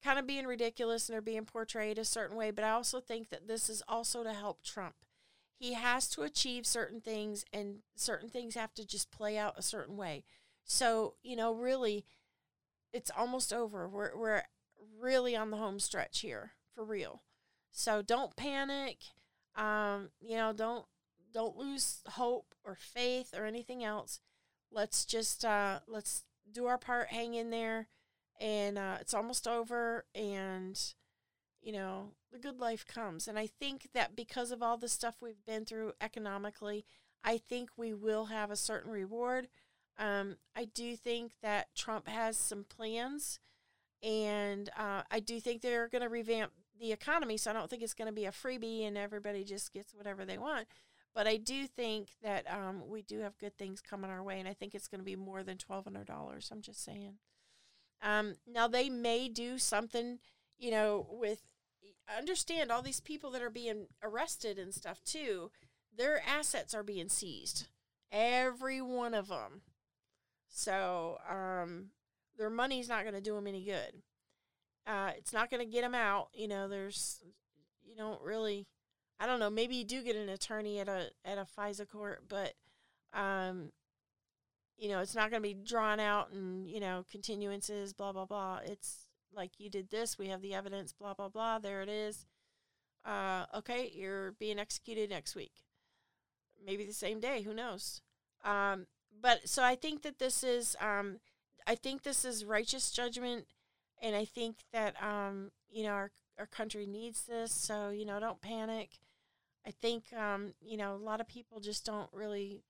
kind 0.03 0.19
of 0.19 0.27
being 0.27 0.45
ridiculous 0.45 1.09
and 1.09 1.17
are 1.17 1.21
being 1.21 1.45
portrayed 1.45 1.97
a 1.97 2.05
certain 2.05 2.37
way, 2.37 2.51
but 2.51 2.63
I 2.63 2.69
also 2.71 2.99
think 2.99 3.29
that 3.29 3.47
this 3.47 3.69
is 3.69 3.81
also 3.87 4.23
to 4.23 4.33
help 4.33 4.63
Trump. 4.63 4.95
He 5.57 5.73
has 5.73 6.07
to 6.09 6.21
achieve 6.21 6.65
certain 6.65 7.01
things, 7.01 7.43
and 7.51 7.77
certain 7.95 8.29
things 8.29 8.55
have 8.55 8.73
to 8.75 8.85
just 8.85 9.11
play 9.11 9.37
out 9.37 9.57
a 9.57 9.63
certain 9.63 9.97
way. 9.97 10.23
So, 10.63 11.15
you 11.23 11.35
know, 11.35 11.53
really, 11.53 12.05
it's 12.93 13.11
almost 13.15 13.51
over. 13.51 13.87
We're, 13.87 14.15
we're 14.15 14.43
really 14.99 15.35
on 15.35 15.49
the 15.49 15.57
home 15.57 15.79
stretch 15.79 16.19
here 16.19 16.51
for 16.75 16.83
real. 16.83 17.23
So 17.71 18.01
don't 18.01 18.35
panic. 18.35 18.97
Um, 19.55 20.09
you 20.21 20.35
know, 20.35 20.53
don't 20.53 20.85
don't 21.33 21.57
lose 21.57 22.01
hope 22.11 22.55
or 22.63 22.75
faith 22.75 23.33
or 23.37 23.45
anything 23.45 23.83
else. 23.83 24.19
Let's 24.71 25.05
just 25.05 25.45
uh, 25.45 25.79
let's 25.87 26.23
do 26.51 26.65
our 26.65 26.77
part. 26.77 27.09
Hang 27.09 27.33
in 27.33 27.49
there, 27.49 27.87
and 28.39 28.77
uh, 28.77 28.97
it's 28.99 29.13
almost 29.13 29.47
over. 29.47 30.05
And 30.15 30.79
you 31.61 31.71
know, 31.71 32.11
the 32.31 32.39
good 32.39 32.59
life 32.59 32.85
comes. 32.85 33.27
And 33.27 33.37
I 33.37 33.47
think 33.47 33.89
that 33.93 34.15
because 34.15 34.51
of 34.51 34.61
all 34.61 34.77
the 34.77 34.89
stuff 34.89 35.15
we've 35.21 35.45
been 35.45 35.65
through 35.65 35.93
economically, 36.01 36.85
I 37.23 37.37
think 37.37 37.69
we 37.77 37.93
will 37.93 38.25
have 38.25 38.51
a 38.51 38.55
certain 38.55 38.91
reward. 38.91 39.47
Um, 39.97 40.37
I 40.55 40.65
do 40.65 40.95
think 40.95 41.33
that 41.41 41.73
Trump 41.75 42.07
has 42.07 42.37
some 42.37 42.63
plans, 42.63 43.39
and 44.03 44.69
uh, 44.77 45.01
I 45.09 45.19
do 45.19 45.39
think 45.39 45.61
they're 45.61 45.87
going 45.87 46.03
to 46.03 46.09
revamp 46.09 46.51
the 46.79 46.91
economy, 46.91 47.37
so 47.37 47.49
I 47.49 47.53
don't 47.53 47.69
think 47.69 47.81
it's 47.81 47.95
going 47.95 48.07
to 48.07 48.13
be 48.13 48.25
a 48.25 48.31
freebie 48.31 48.87
and 48.87 48.97
everybody 48.97 49.43
just 49.43 49.73
gets 49.73 49.95
whatever 49.95 50.23
they 50.23 50.37
want. 50.37 50.67
But 51.15 51.25
I 51.25 51.37
do 51.37 51.65
think 51.65 52.09
that 52.21 52.45
um, 52.47 52.83
we 52.87 53.01
do 53.01 53.21
have 53.21 53.39
good 53.39 53.57
things 53.57 53.81
coming 53.81 54.11
our 54.11 54.21
way, 54.21 54.39
and 54.39 54.47
I 54.47 54.53
think 54.53 54.75
it's 54.75 54.87
going 54.87 54.99
to 54.99 55.05
be 55.05 55.15
more 55.15 55.41
than 55.41 55.57
twelve 55.57 55.85
hundred 55.85 56.05
dollars. 56.05 56.49
I'm 56.51 56.61
just 56.61 56.83
saying. 56.83 57.15
Um, 58.03 58.35
now 58.45 58.67
they 58.67 58.89
may 58.89 59.27
do 59.27 59.57
something, 59.57 60.19
you 60.59 60.69
know, 60.69 61.07
with 61.09 61.41
understand 62.15 62.71
all 62.71 62.81
these 62.81 62.99
people 62.99 63.31
that 63.31 63.41
are 63.41 63.49
being 63.49 63.87
arrested 64.03 64.57
and 64.57 64.73
stuff 64.73 65.03
too. 65.03 65.51
Their 65.95 66.21
assets 66.27 66.73
are 66.73 66.83
being 66.83 67.09
seized, 67.09 67.67
every 68.11 68.81
one 68.81 69.13
of 69.13 69.29
them. 69.29 69.61
So 70.47 71.17
um, 71.29 71.87
their 72.37 72.49
money's 72.49 72.89
not 72.89 73.03
going 73.03 73.15
to 73.15 73.21
do 73.21 73.35
them 73.35 73.47
any 73.47 73.63
good. 73.63 74.01
Uh, 74.85 75.11
it's 75.17 75.33
not 75.33 75.49
going 75.49 75.59
to 75.65 75.71
get 75.71 75.81
them 75.81 75.95
out. 75.95 76.29
You 76.33 76.47
know, 76.47 76.67
there's, 76.67 77.21
you 77.83 77.95
don't 77.95 78.21
really, 78.21 78.67
I 79.19 79.25
don't 79.25 79.39
know. 79.39 79.49
Maybe 79.49 79.75
you 79.75 79.83
do 79.83 80.03
get 80.03 80.15
an 80.15 80.29
attorney 80.29 80.79
at 80.79 80.87
a 80.87 81.09
at 81.25 81.37
a 81.37 81.45
FISA 81.59 81.89
court, 81.89 82.23
but, 82.29 82.53
um, 83.13 83.71
you 84.77 84.89
know, 84.89 84.99
it's 84.99 85.15
not 85.15 85.31
going 85.31 85.41
to 85.41 85.47
be 85.47 85.55
drawn 85.55 85.99
out 85.99 86.31
and 86.31 86.69
you 86.69 86.79
know 86.79 87.03
continuances, 87.13 87.95
blah 87.95 88.11
blah 88.11 88.25
blah. 88.25 88.59
It's 88.63 89.06
like 89.33 89.59
you 89.59 89.69
did 89.69 89.89
this. 89.89 90.17
We 90.17 90.27
have 90.27 90.41
the 90.41 90.53
evidence, 90.53 90.93
blah 90.93 91.13
blah 91.13 91.29
blah. 91.29 91.59
There 91.59 91.81
it 91.81 91.89
is. 91.89 92.25
Uh, 93.05 93.45
okay, 93.55 93.91
you're 93.93 94.31
being 94.33 94.59
executed 94.59 95.09
next 95.09 95.35
week. 95.35 95.53
Maybe 96.65 96.85
the 96.85 96.93
same 96.93 97.19
day. 97.19 97.41
Who 97.43 97.53
knows? 97.53 98.01
Um, 98.43 98.87
but 99.21 99.47
so 99.47 99.63
I 99.63 99.75
think 99.75 100.01
that 100.03 100.19
this 100.19 100.43
is, 100.43 100.75
um, 100.81 101.19
I 101.65 101.75
think 101.75 102.03
this 102.03 102.25
is 102.25 102.45
righteous 102.45 102.91
judgment 102.91 103.45
and 104.01 104.15
I 104.15 104.25
think 104.25 104.57
that 104.71 105.01
um, 105.01 105.51
you 105.69 105.83
know 105.83 105.91
our 105.91 106.11
our 106.37 106.45
country 106.45 106.85
needs 106.85 107.23
this. 107.23 107.51
So 107.51 107.89
you 107.89 108.05
know, 108.05 108.19
don't 108.19 108.41
panic. 108.41 108.99
I 109.65 109.71
think 109.71 110.05
um, 110.13 110.53
you 110.61 110.77
know 110.77 110.95
a 110.95 110.97
lot 111.03 111.21
of 111.21 111.27
people 111.27 111.59
just 111.59 111.85
don't 111.85 112.09
really 112.13 112.63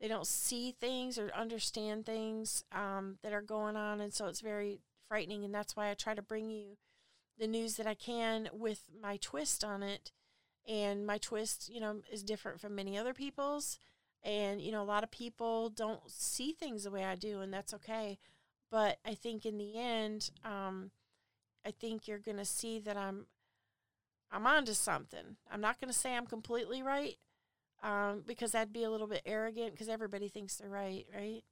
they 0.00 0.08
don't 0.08 0.26
see 0.26 0.72
things 0.72 1.18
or 1.18 1.32
understand 1.34 2.04
things 2.04 2.64
um, 2.72 3.18
that 3.22 3.32
are 3.32 3.42
going 3.42 3.76
on, 3.76 4.00
and 4.00 4.12
so 4.12 4.26
it's 4.26 4.40
very 4.40 4.80
frightening. 5.08 5.44
And 5.44 5.54
that's 5.54 5.76
why 5.76 5.90
I 5.90 5.94
try 5.94 6.14
to 6.14 6.22
bring 6.22 6.50
you 6.50 6.76
the 7.38 7.46
news 7.46 7.76
that 7.76 7.86
I 7.86 7.94
can 7.94 8.48
with 8.52 8.82
my 9.00 9.16
twist 9.16 9.64
on 9.64 9.82
it. 9.82 10.12
And 10.66 11.06
my 11.06 11.18
twist, 11.18 11.70
you 11.72 11.80
know, 11.80 12.00
is 12.10 12.22
different 12.22 12.60
from 12.60 12.74
many 12.74 12.96
other 12.96 13.14
people's. 13.14 13.78
And 14.22 14.60
you 14.60 14.72
know, 14.72 14.82
a 14.82 14.84
lot 14.84 15.04
of 15.04 15.10
people 15.10 15.68
don't 15.68 16.00
see 16.10 16.52
things 16.52 16.84
the 16.84 16.90
way 16.90 17.04
I 17.04 17.14
do, 17.14 17.40
and 17.40 17.52
that's 17.52 17.74
okay. 17.74 18.18
But 18.70 18.98
I 19.04 19.14
think 19.14 19.44
in 19.44 19.58
the 19.58 19.78
end, 19.78 20.30
um, 20.44 20.90
I 21.66 21.70
think 21.70 22.08
you're 22.08 22.18
going 22.18 22.38
to 22.38 22.44
see 22.44 22.78
that 22.80 22.96
I'm 22.96 23.26
I'm 24.32 24.46
onto 24.46 24.72
something. 24.72 25.36
I'm 25.50 25.60
not 25.60 25.80
going 25.80 25.92
to 25.92 25.98
say 25.98 26.16
I'm 26.16 26.26
completely 26.26 26.82
right 26.82 27.16
um, 27.82 28.24
because 28.26 28.52
that'd 28.52 28.72
be 28.72 28.82
a 28.82 28.90
little 28.90 29.06
bit 29.06 29.22
arrogant 29.24 29.72
because 29.72 29.88
everybody 29.88 30.28
thinks 30.28 30.56
they're 30.56 30.68
right, 30.68 31.06
right? 31.14 31.44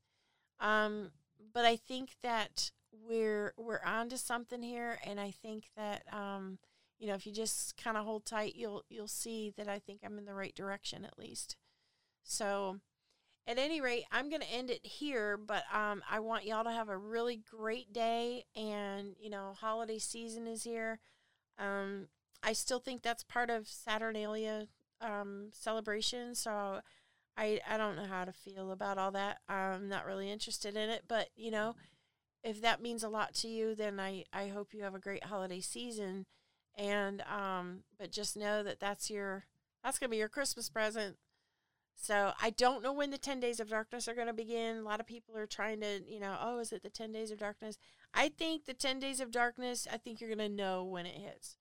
Um, 0.59 1.11
but 1.53 1.65
I 1.65 1.77
think 1.77 2.17
that 2.23 2.73
we're 3.09 3.55
we're 3.57 3.83
onto 3.85 4.17
something 4.17 4.63
here, 4.63 4.99
and 5.05 5.19
I 5.21 5.31
think 5.31 5.71
that 5.77 6.03
um, 6.13 6.59
you 6.99 7.09
know 7.09 7.15
if 7.15 7.27
you 7.27 7.33
just 7.33 7.77
kind 7.77 7.97
of 7.97 8.05
hold 8.05 8.25
tight, 8.25 8.55
you'll 8.57 8.85
you'll 8.89 9.09
see 9.09 9.53
that 9.57 9.69
I 9.69 9.79
think 9.79 10.01
I'm 10.05 10.19
in 10.19 10.25
the 10.25 10.35
right 10.35 10.55
direction 10.55 11.05
at 11.05 11.19
least. 11.19 11.57
So 12.23 12.79
at 13.47 13.59
any 13.59 13.81
rate, 13.81 14.05
I'm 14.13 14.29
going 14.29 14.43
to 14.43 14.53
end 14.53 14.71
it 14.71 14.87
here, 14.87 15.37
but 15.37 15.65
um, 15.73 16.03
I 16.09 16.21
want 16.21 16.45
y'all 16.45 16.65
to 16.65 16.71
have 16.71 16.89
a 16.89 16.97
really 16.97 17.37
great 17.51 17.93
day. 17.93 18.45
And, 18.55 19.17
you 19.21 19.31
know, 19.31 19.55
holiday 19.59 19.99
season 19.99 20.47
is 20.47 20.63
here. 20.63 21.01
Um, 21.59 22.07
I 22.43 22.53
still 22.53 22.79
think 22.79 23.03
that's 23.03 23.25
part 23.25 23.51
of 23.51 23.67
Saturnalia 23.67 24.69
um, 25.01 25.49
celebration. 25.53 26.37
So 26.37 26.81
I, 27.37 27.61
I 27.69 27.77
don't 27.77 27.97
know 27.97 28.07
how 28.07 28.25
to 28.25 28.33
feel 28.33 28.71
about 28.71 28.99
all 28.99 29.11
that. 29.13 29.39
I'm 29.49 29.89
not 29.89 30.07
really 30.07 30.31
interested 30.31 30.77
in 30.77 30.89
it. 30.89 31.05
But, 31.09 31.31
you 31.35 31.51
know, 31.51 31.75
if 32.43 32.61
that 32.63 32.83
means 32.83 33.03
a 33.03 33.09
lot 33.09 33.35
to 33.35 33.49
you, 33.49 33.75
then 33.75 34.01
I, 34.01 34.25
I 34.33 34.49
hope 34.49 34.75
you 34.75 34.83
have 34.83 34.95
a 34.95 35.01
great 35.01 35.25
holiday 35.25 35.61
season. 35.61 36.27
And, 36.77 37.23
um, 37.23 37.81
but 37.99 38.11
just 38.11 38.37
know 38.37 38.63
that 38.63 38.81
that's 38.81 39.11
your, 39.11 39.45
That's 39.85 39.99
going 39.99 40.09
to 40.09 40.13
be 40.13 40.19
your 40.19 40.29
Christmas 40.29 40.69
present. 40.69 41.17
So 41.95 42.33
I 42.41 42.51
don't 42.51 42.83
know 42.83 42.93
when 42.93 43.11
the 43.11 43.19
10 43.19 43.39
days 43.39 43.61
of 43.61 43.69
darkness 43.69 44.09
are 44.09 44.15
going 44.15 44.27
to 44.27 44.33
begin. 44.33 44.79
A 44.79 44.83
lot 44.83 44.99
of 44.99 45.07
people 45.07 45.37
are 45.37 45.47
trying 45.47 45.81
to, 45.83 46.01
you 46.09 46.19
know, 46.19 46.37
oh, 46.41 46.59
is 46.59 46.73
it 46.73 46.83
the 46.83 46.91
10 46.91 47.13
days 47.13 47.31
of 47.31 47.39
darkness? 47.39 47.79
I 48.13 48.29
think 48.29 48.65
the 48.65 48.75
10 48.75 48.99
days 48.99 49.21
of 49.21 49.31
darkness, 49.31 49.87
I 49.93 49.99
think 49.99 50.21
you're 50.21 50.35
going 50.35 50.51
to 50.51 50.55
know 50.55 50.83
when 50.85 51.07
it 51.07 51.15
hits. 51.15 51.57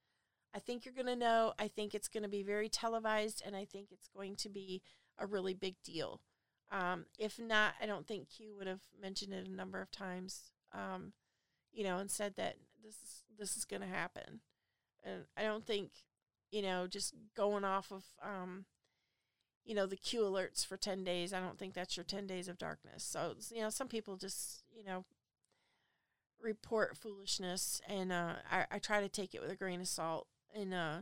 I 0.54 0.60
think 0.60 0.84
you're 0.84 0.94
going 0.94 1.06
to 1.06 1.16
know. 1.16 1.54
I 1.60 1.68
think 1.68 1.94
it's 1.94 2.08
going 2.08 2.24
to 2.24 2.30
be 2.30 2.44
very 2.44 2.70
televised, 2.70 3.42
and 3.46 3.56
I 3.56 3.66
think 3.66 3.88
it's 3.92 4.08
going 4.08 4.36
to 4.38 4.50
be 4.50 4.82
a 5.18 5.26
really 5.26 5.54
big 5.54 5.76
deal. 5.84 6.22
Um, 6.72 7.06
if 7.20 7.40
not, 7.40 7.76
I 7.82 7.86
don't 7.86 8.08
think 8.08 8.30
Q 8.30 8.56
would 8.58 8.68
have 8.68 8.82
mentioned 9.02 9.34
it 9.34 9.48
a 9.48 9.52
number 9.52 9.82
of 9.82 9.92
times, 9.92 10.52
um, 10.74 11.14
you 11.72 11.84
know, 11.84 11.98
and 11.98 12.10
said 12.10 12.36
that 12.38 12.56
this 12.84 12.96
is 12.96 13.24
this 13.38 13.58
is 13.58 13.66
going 13.66 13.82
to 13.82 13.88
happen. 13.88 14.42
And 15.04 15.24
I 15.36 15.44
don't 15.44 15.66
think, 15.66 15.92
you 16.52 16.62
know, 16.62 16.86
just 16.88 17.16
going 17.36 17.64
off 17.64 17.92
of, 17.92 18.06
um, 18.24 18.66
you 19.66 19.74
know, 19.74 19.88
the 19.88 19.96
Q 19.96 20.22
alerts 20.22 20.66
for 20.66 20.78
ten 20.78 21.04
days. 21.04 21.34
I 21.34 21.40
don't 21.40 21.58
think 21.58 21.74
that's 21.74 21.98
your 21.98 22.04
ten 22.04 22.28
days 22.28 22.48
of 22.48 22.58
darkness. 22.58 23.04
So 23.04 23.36
you 23.52 23.62
know, 23.62 23.70
some 23.70 23.88
people 23.88 24.18
just 24.18 24.64
you 24.76 24.84
know 24.84 25.06
report 26.42 26.98
foolishness, 26.98 27.82
and 27.88 28.12
uh, 28.12 28.34
I, 28.52 28.66
I 28.72 28.80
try 28.80 29.02
to 29.02 29.10
take 29.10 29.34
it 29.34 29.42
with 29.42 29.52
a 29.52 29.56
grain 29.56 29.82
of 29.82 29.88
salt 29.88 30.28
and 30.56 30.74
uh, 30.74 30.98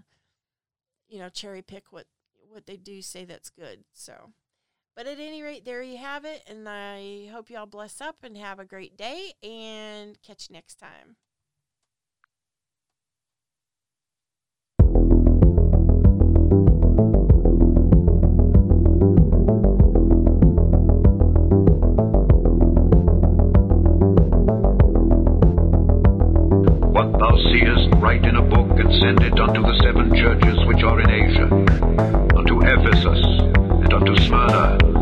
you 1.07 1.19
know 1.19 1.29
cherry 1.29 1.61
pick 1.61 1.91
what 1.91 2.05
what 2.49 2.65
they 2.65 2.77
do 2.77 3.01
say 3.01 3.25
that's 3.25 3.49
good. 3.49 3.83
So, 3.93 4.31
but 4.99 5.07
at 5.07 5.17
any 5.17 5.41
rate, 5.41 5.63
there 5.63 5.81
you 5.81 5.97
have 5.97 6.25
it, 6.25 6.43
and 6.45 6.67
I 6.67 7.29
hope 7.31 7.49
y'all 7.49 7.65
bless 7.65 8.01
up 8.01 8.17
and 8.21 8.35
have 8.35 8.59
a 8.59 8.65
great 8.65 8.97
day, 8.97 9.31
and 9.41 10.21
catch 10.21 10.49
you 10.49 10.55
next 10.55 10.75
time. 10.75 11.15
What 26.91 27.17
thou 27.17 27.37
seest, 27.37 28.01
write 28.01 28.25
in 28.25 28.35
a 28.35 28.41
book 28.41 28.77
and 28.77 28.93
send 28.99 29.23
it 29.23 29.39
unto 29.39 29.61
the 29.61 29.79
seven 29.81 30.13
churches 30.13 30.57
which 30.67 30.83
are 30.83 30.99
in 30.99 31.09
Asia, 31.09 32.28
unto 33.93 34.15
Smyrna, 34.21 34.98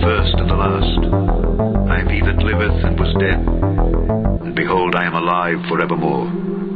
first 0.00 0.34
and 0.36 0.48
the 0.48 0.54
last. 0.54 0.98
I 1.90 2.00
am 2.00 2.08
he 2.08 2.20
that 2.22 2.42
liveth 2.42 2.84
and 2.84 2.98
was 2.98 3.12
dead, 3.20 3.36
and 4.46 4.54
behold, 4.54 4.94
I 4.94 5.04
am 5.04 5.14
alive 5.14 5.58
forevermore. 5.68 6.69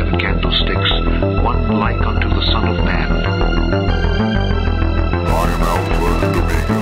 seven 0.00 0.18
candlesticks, 0.18 0.90
one 1.42 1.68
like 1.78 2.00
unto 2.06 2.26
the 2.26 2.42
Son 2.46 2.68
of 2.68 2.82
Man. 2.86 3.12
I 5.28 5.44
am 5.52 5.62
outward 5.62 6.20
to 6.32 6.79